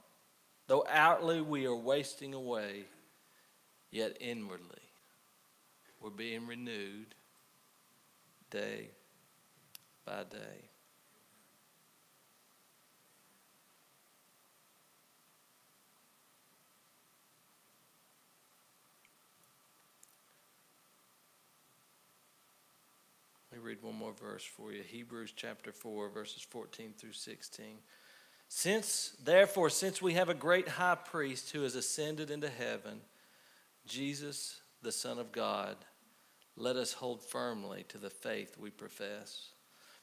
Though 0.66 0.84
outwardly 0.90 1.40
we 1.40 1.66
are 1.66 1.76
wasting 1.76 2.34
away, 2.34 2.82
yet 3.92 4.16
inwardly 4.20 4.66
we're 6.00 6.10
being 6.10 6.48
renewed 6.48 7.14
day 8.50 8.88
by 10.04 10.24
day. 10.24 10.66
Let 23.56 23.62
me 23.62 23.70
read 23.70 23.82
one 23.82 23.96
more 23.96 24.12
verse 24.12 24.44
for 24.44 24.70
you 24.70 24.82
Hebrews 24.82 25.32
chapter 25.34 25.72
4, 25.72 26.10
verses 26.10 26.42
14 26.42 26.92
through 26.98 27.12
16. 27.12 27.78
Since, 28.48 29.16
therefore, 29.24 29.70
since 29.70 30.02
we 30.02 30.12
have 30.12 30.28
a 30.28 30.34
great 30.34 30.68
high 30.68 30.96
priest 30.96 31.52
who 31.52 31.62
has 31.62 31.74
ascended 31.74 32.30
into 32.30 32.50
heaven, 32.50 33.00
Jesus, 33.86 34.60
the 34.82 34.92
Son 34.92 35.18
of 35.18 35.32
God, 35.32 35.76
let 36.54 36.76
us 36.76 36.92
hold 36.92 37.22
firmly 37.22 37.86
to 37.88 37.96
the 37.96 38.10
faith 38.10 38.58
we 38.58 38.68
profess. 38.68 39.52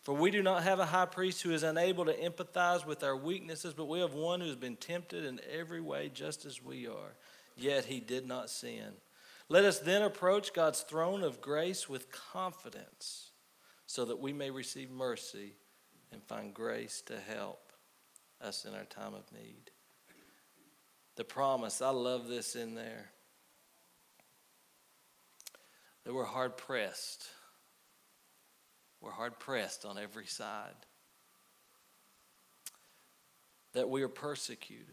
For 0.02 0.16
we 0.16 0.32
do 0.32 0.42
not 0.42 0.64
have 0.64 0.80
a 0.80 0.88
high 0.88 1.06
priest 1.06 1.44
who 1.44 1.52
is 1.52 1.62
unable 1.62 2.06
to 2.06 2.18
empathize 2.18 2.88
with 2.88 3.04
our 3.04 3.16
weaknesses, 3.16 3.76
but 3.76 3.86
we 3.86 4.00
have 4.00 4.16
one 4.16 4.42
who 4.42 4.48
has 4.48 4.56
been 4.56 4.78
tempted 4.78 5.26
in 5.26 5.40
every 5.56 5.82
way 5.82 6.10
just 6.12 6.44
as 6.44 6.64
we 6.64 6.88
are, 6.88 7.14
yet 7.56 7.86
he 7.86 8.00
did 8.00 8.26
not 8.26 8.50
sin. 8.50 8.94
Let 9.48 9.64
us 9.64 9.78
then 9.78 10.02
approach 10.02 10.54
God's 10.54 10.82
throne 10.82 11.22
of 11.22 11.40
grace 11.40 11.88
with 11.88 12.12
confidence 12.12 13.30
so 13.94 14.06
that 14.06 14.20
we 14.20 14.34
may 14.34 14.50
receive 14.50 14.90
mercy 14.90 15.54
and 16.12 16.24
find 16.24 16.52
grace 16.52 17.04
to 17.06 17.16
help 17.16 17.72
us 18.42 18.66
in 18.66 18.74
our 18.74 18.86
time 18.86 19.14
of 19.14 19.32
need. 19.32 19.70
The 21.16 21.24
promise, 21.24 21.80
I 21.80 21.92
love 21.92 22.28
this 22.28 22.56
in 22.56 22.74
there. 22.74 23.12
That 26.06 26.14
we're 26.16 26.24
hard 26.24 26.58
pressed. 26.58 27.28
We're 29.00 29.12
hard 29.12 29.38
pressed 29.38 29.86
on 29.86 30.00
every 30.00 30.26
side. 30.26 30.74
That 33.74 33.90
we 33.90 34.02
are 34.02 34.10
persecuted. 34.10 34.88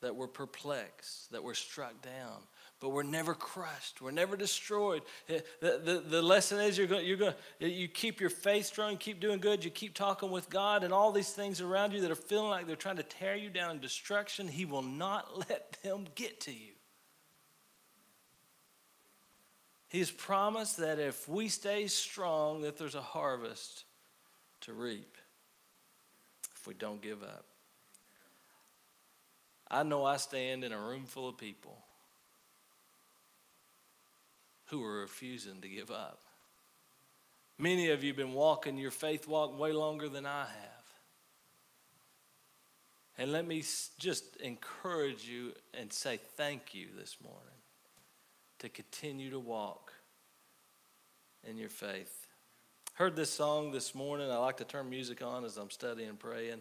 That 0.00 0.14
we're 0.14 0.28
perplexed. 0.28 1.32
That 1.32 1.42
we're 1.42 1.54
struck 1.54 2.00
down 2.02 2.42
but 2.80 2.88
we're 2.88 3.02
never 3.02 3.34
crushed. 3.34 4.00
We're 4.00 4.10
never 4.10 4.36
destroyed. 4.36 5.02
Eh, 5.28 5.40
the, 5.60 5.80
the, 5.84 6.00
the 6.00 6.22
lesson 6.22 6.58
is 6.60 6.78
you're 6.78 6.86
going, 6.86 7.06
you're 7.06 7.18
going 7.18 7.34
you 7.58 7.86
keep 7.86 8.20
your 8.20 8.30
faith 8.30 8.66
strong, 8.66 8.96
keep 8.96 9.20
doing 9.20 9.38
good, 9.38 9.62
you 9.62 9.70
keep 9.70 9.94
talking 9.94 10.30
with 10.30 10.48
God, 10.48 10.82
and 10.82 10.92
all 10.92 11.12
these 11.12 11.30
things 11.30 11.60
around 11.60 11.92
you 11.92 12.00
that 12.00 12.10
are 12.10 12.16
feeling 12.16 12.48
like 12.48 12.66
they're 12.66 12.76
trying 12.76 12.96
to 12.96 13.02
tear 13.02 13.36
you 13.36 13.50
down 13.50 13.72
in 13.72 13.80
destruction, 13.80 14.48
He 14.48 14.64
will 14.64 14.82
not 14.82 15.38
let 15.50 15.76
them 15.82 16.06
get 16.14 16.40
to 16.40 16.52
you. 16.52 16.72
He's 19.88 20.10
promised 20.10 20.78
that 20.78 20.98
if 20.98 21.28
we 21.28 21.48
stay 21.48 21.86
strong, 21.88 22.62
that 22.62 22.78
there's 22.78 22.94
a 22.94 23.02
harvest 23.02 23.84
to 24.62 24.72
reap 24.72 25.16
if 26.54 26.66
we 26.66 26.74
don't 26.74 27.02
give 27.02 27.22
up. 27.22 27.44
I 29.68 29.82
know 29.82 30.04
I 30.04 30.16
stand 30.16 30.64
in 30.64 30.72
a 30.72 30.80
room 30.80 31.04
full 31.06 31.28
of 31.28 31.36
people 31.36 31.76
who 34.70 34.84
are 34.84 35.00
refusing 35.00 35.60
to 35.60 35.68
give 35.68 35.90
up. 35.90 36.20
Many 37.58 37.90
of 37.90 38.02
you 38.02 38.10
have 38.10 38.16
been 38.16 38.32
walking 38.32 38.78
your 38.78 38.90
faith 38.90 39.28
walk 39.28 39.58
way 39.58 39.72
longer 39.72 40.08
than 40.08 40.24
I 40.24 40.40
have. 40.40 40.80
And 43.18 43.32
let 43.32 43.46
me 43.46 43.62
just 43.98 44.36
encourage 44.36 45.28
you 45.28 45.52
and 45.78 45.92
say 45.92 46.18
thank 46.36 46.74
you 46.74 46.86
this 46.98 47.18
morning 47.22 47.40
to 48.60 48.70
continue 48.70 49.30
to 49.30 49.38
walk 49.38 49.92
in 51.46 51.58
your 51.58 51.68
faith. 51.68 52.26
Heard 52.94 53.16
this 53.16 53.30
song 53.30 53.72
this 53.72 53.94
morning. 53.94 54.30
I 54.30 54.36
like 54.38 54.56
to 54.58 54.64
turn 54.64 54.88
music 54.88 55.22
on 55.22 55.44
as 55.44 55.58
I'm 55.58 55.70
studying 55.70 56.08
and 56.08 56.18
praying. 56.18 56.60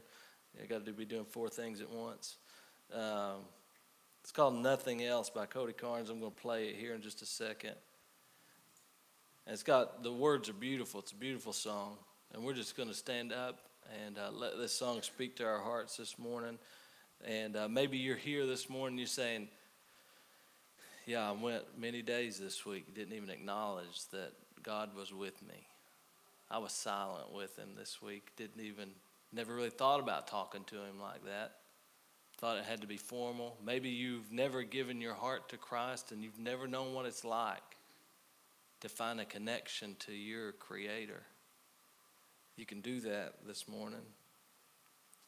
I 0.62 0.66
got 0.66 0.86
to 0.86 0.92
be 0.92 1.06
doing 1.06 1.26
four 1.26 1.48
things 1.48 1.80
at 1.80 1.90
once. 1.90 2.38
Um, 2.94 3.42
it's 4.22 4.32
called 4.32 4.56
Nothing 4.56 5.04
Else 5.04 5.30
by 5.30 5.46
Cody 5.46 5.74
Carnes. 5.74 6.10
I'm 6.10 6.20
going 6.20 6.32
to 6.32 6.42
play 6.42 6.70
it 6.70 6.76
here 6.76 6.94
in 6.94 7.02
just 7.02 7.22
a 7.22 7.26
second. 7.26 7.76
And 9.50 9.56
it's 9.56 9.64
got, 9.64 10.04
the 10.04 10.14
words 10.14 10.48
are 10.48 10.54
beautiful. 10.54 11.00
It's 11.00 11.12
a 11.12 11.16
beautiful 11.16 11.54
song. 11.54 11.98
And 12.32 12.44
we're 12.44 12.54
just 12.54 12.78
going 12.78 12.88
to 12.88 12.94
stand 12.94 13.34
up 13.34 13.58
and 14.06 14.20
uh, 14.20 14.30
let 14.32 14.60
this 14.60 14.72
song 14.72 15.02
speak 15.02 15.38
to 15.38 15.44
our 15.44 15.58
hearts 15.58 15.98
this 15.98 16.20
morning. 16.20 16.60
And 17.26 17.56
uh, 17.56 17.68
maybe 17.68 17.98
you're 17.98 18.16
here 18.16 18.46
this 18.46 18.70
morning, 18.70 19.00
you're 19.00 19.08
saying, 19.08 19.48
Yeah, 21.08 21.28
I 21.28 21.32
went 21.32 21.64
many 21.80 22.04
days 22.04 22.38
this 22.38 22.64
week, 22.64 22.94
didn't 22.94 23.16
even 23.16 23.32
acknowledge 23.32 24.06
that 24.12 24.34
God 24.62 24.96
was 24.96 25.12
with 25.12 25.42
me. 25.42 25.66
I 26.52 26.60
was 26.60 26.72
silent 26.72 27.34
with 27.34 27.58
Him 27.58 27.70
this 27.76 28.04
week, 28.04 28.28
didn't 28.38 28.62
even, 28.62 28.92
never 29.34 29.56
really 29.56 29.72
thought 29.72 30.00
about 30.00 30.28
talking 30.28 30.64
to 30.66 30.76
Him 30.76 31.02
like 31.02 31.26
that. 31.26 31.54
Thought 32.38 32.60
it 32.60 32.66
had 32.66 32.82
to 32.82 32.88
be 32.88 32.98
formal. 32.98 33.58
Maybe 33.66 33.90
you've 33.90 34.32
never 34.32 34.62
given 34.62 35.02
your 35.02 35.16
heart 35.16 35.50
to 35.50 35.58
Christ 35.58 36.12
and 36.12 36.24
you've 36.24 36.38
never 36.38 36.68
known 36.68 36.94
what 36.94 37.08
it's 37.08 37.26
like 37.26 37.79
to 38.82 38.90
find 38.90 39.20
a 39.20 39.26
connection 39.26 39.96
to 40.00 40.14
your 40.14 40.54
Creator. 40.54 41.22
You 42.56 42.66
can 42.66 42.82
do 42.82 43.00
that 43.02 43.36
this 43.46 43.68
morning. 43.68 44.06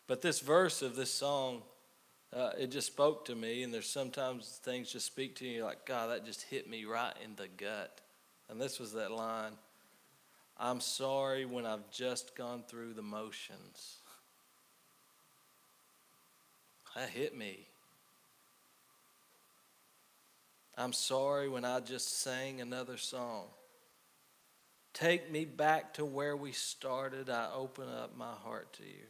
But 0.07 0.21
this 0.21 0.39
verse 0.39 0.81
of 0.81 0.95
this 0.95 1.13
song, 1.13 1.61
uh, 2.33 2.51
it 2.57 2.71
just 2.71 2.87
spoke 2.87 3.25
to 3.25 3.35
me, 3.35 3.63
and 3.63 3.73
there's 3.73 3.89
sometimes 3.89 4.59
things 4.63 4.91
just 4.91 5.05
speak 5.05 5.35
to 5.37 5.47
you 5.47 5.63
like, 5.63 5.85
God, 5.85 6.11
that 6.11 6.25
just 6.25 6.43
hit 6.43 6.69
me 6.69 6.85
right 6.85 7.13
in 7.23 7.35
the 7.35 7.47
gut. 7.47 8.01
And 8.49 8.59
this 8.59 8.79
was 8.79 8.93
that 8.93 9.11
line 9.11 9.53
I'm 10.57 10.79
sorry 10.79 11.45
when 11.45 11.65
I've 11.65 11.89
just 11.89 12.35
gone 12.35 12.63
through 12.67 12.93
the 12.93 13.01
motions. 13.01 13.97
That 16.95 17.09
hit 17.09 17.35
me. 17.35 17.67
I'm 20.77 20.93
sorry 20.93 21.49
when 21.49 21.65
I 21.65 21.79
just 21.79 22.21
sang 22.21 22.61
another 22.61 22.97
song. 22.97 23.45
Take 24.93 25.31
me 25.31 25.45
back 25.45 25.93
to 25.95 26.05
where 26.05 26.35
we 26.35 26.51
started. 26.51 27.29
I 27.29 27.49
open 27.53 27.87
up 27.87 28.17
my 28.17 28.33
heart 28.43 28.73
to 28.73 28.83
you. 28.83 29.07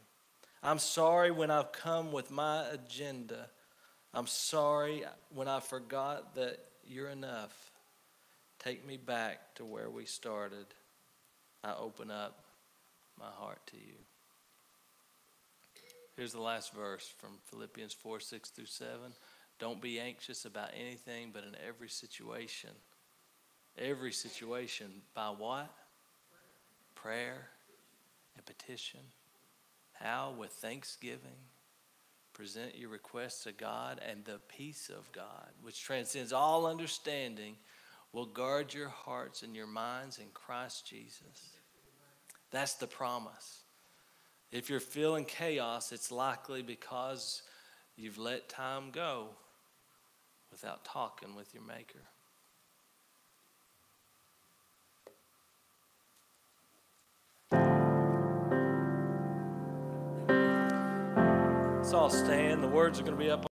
I'm 0.62 0.78
sorry 0.78 1.30
when 1.30 1.50
I've 1.50 1.72
come 1.72 2.12
with 2.12 2.30
my 2.30 2.64
agenda. 2.68 3.48
I'm 4.14 4.26
sorry 4.26 5.04
when 5.30 5.48
I 5.48 5.60
forgot 5.60 6.34
that 6.36 6.58
you're 6.86 7.08
enough. 7.08 7.72
Take 8.58 8.86
me 8.86 8.96
back 8.96 9.54
to 9.56 9.64
where 9.64 9.90
we 9.90 10.04
started. 10.04 10.66
I 11.64 11.74
open 11.74 12.10
up 12.10 12.44
my 13.18 13.30
heart 13.30 13.60
to 13.68 13.76
you. 13.76 13.94
Here's 16.16 16.32
the 16.32 16.40
last 16.40 16.74
verse 16.74 17.12
from 17.18 17.38
Philippians 17.50 17.94
4 17.94 18.20
6 18.20 18.50
through 18.50 18.66
7. 18.66 19.12
Don't 19.62 19.80
be 19.80 20.00
anxious 20.00 20.44
about 20.44 20.70
anything, 20.76 21.30
but 21.32 21.44
in 21.44 21.54
every 21.64 21.88
situation, 21.88 22.70
every 23.78 24.10
situation, 24.10 24.90
by 25.14 25.28
what? 25.28 25.72
Prayer 26.96 27.46
and 28.34 28.44
petition. 28.44 28.98
How? 29.92 30.34
With 30.36 30.50
thanksgiving. 30.50 31.38
Present 32.32 32.76
your 32.76 32.90
requests 32.90 33.44
to 33.44 33.52
God, 33.52 34.00
and 34.04 34.24
the 34.24 34.40
peace 34.48 34.90
of 34.90 35.12
God, 35.12 35.50
which 35.62 35.80
transcends 35.80 36.32
all 36.32 36.66
understanding, 36.66 37.54
will 38.12 38.26
guard 38.26 38.74
your 38.74 38.88
hearts 38.88 39.44
and 39.44 39.54
your 39.54 39.68
minds 39.68 40.18
in 40.18 40.26
Christ 40.34 40.88
Jesus. 40.88 41.52
That's 42.50 42.74
the 42.74 42.88
promise. 42.88 43.62
If 44.50 44.68
you're 44.68 44.80
feeling 44.80 45.24
chaos, 45.24 45.92
it's 45.92 46.10
likely 46.10 46.62
because 46.62 47.42
you've 47.94 48.18
let 48.18 48.48
time 48.48 48.90
go 48.90 49.28
without 50.52 50.84
talking 50.84 51.34
with 51.34 51.52
your 51.54 51.64
Maker. 51.64 51.98
Let's 61.76 61.94
all 61.94 62.10
stand. 62.10 62.62
The 62.62 62.68
words 62.68 63.00
are 63.00 63.02
going 63.02 63.16
to 63.16 63.24
be 63.24 63.30
up. 63.30 63.40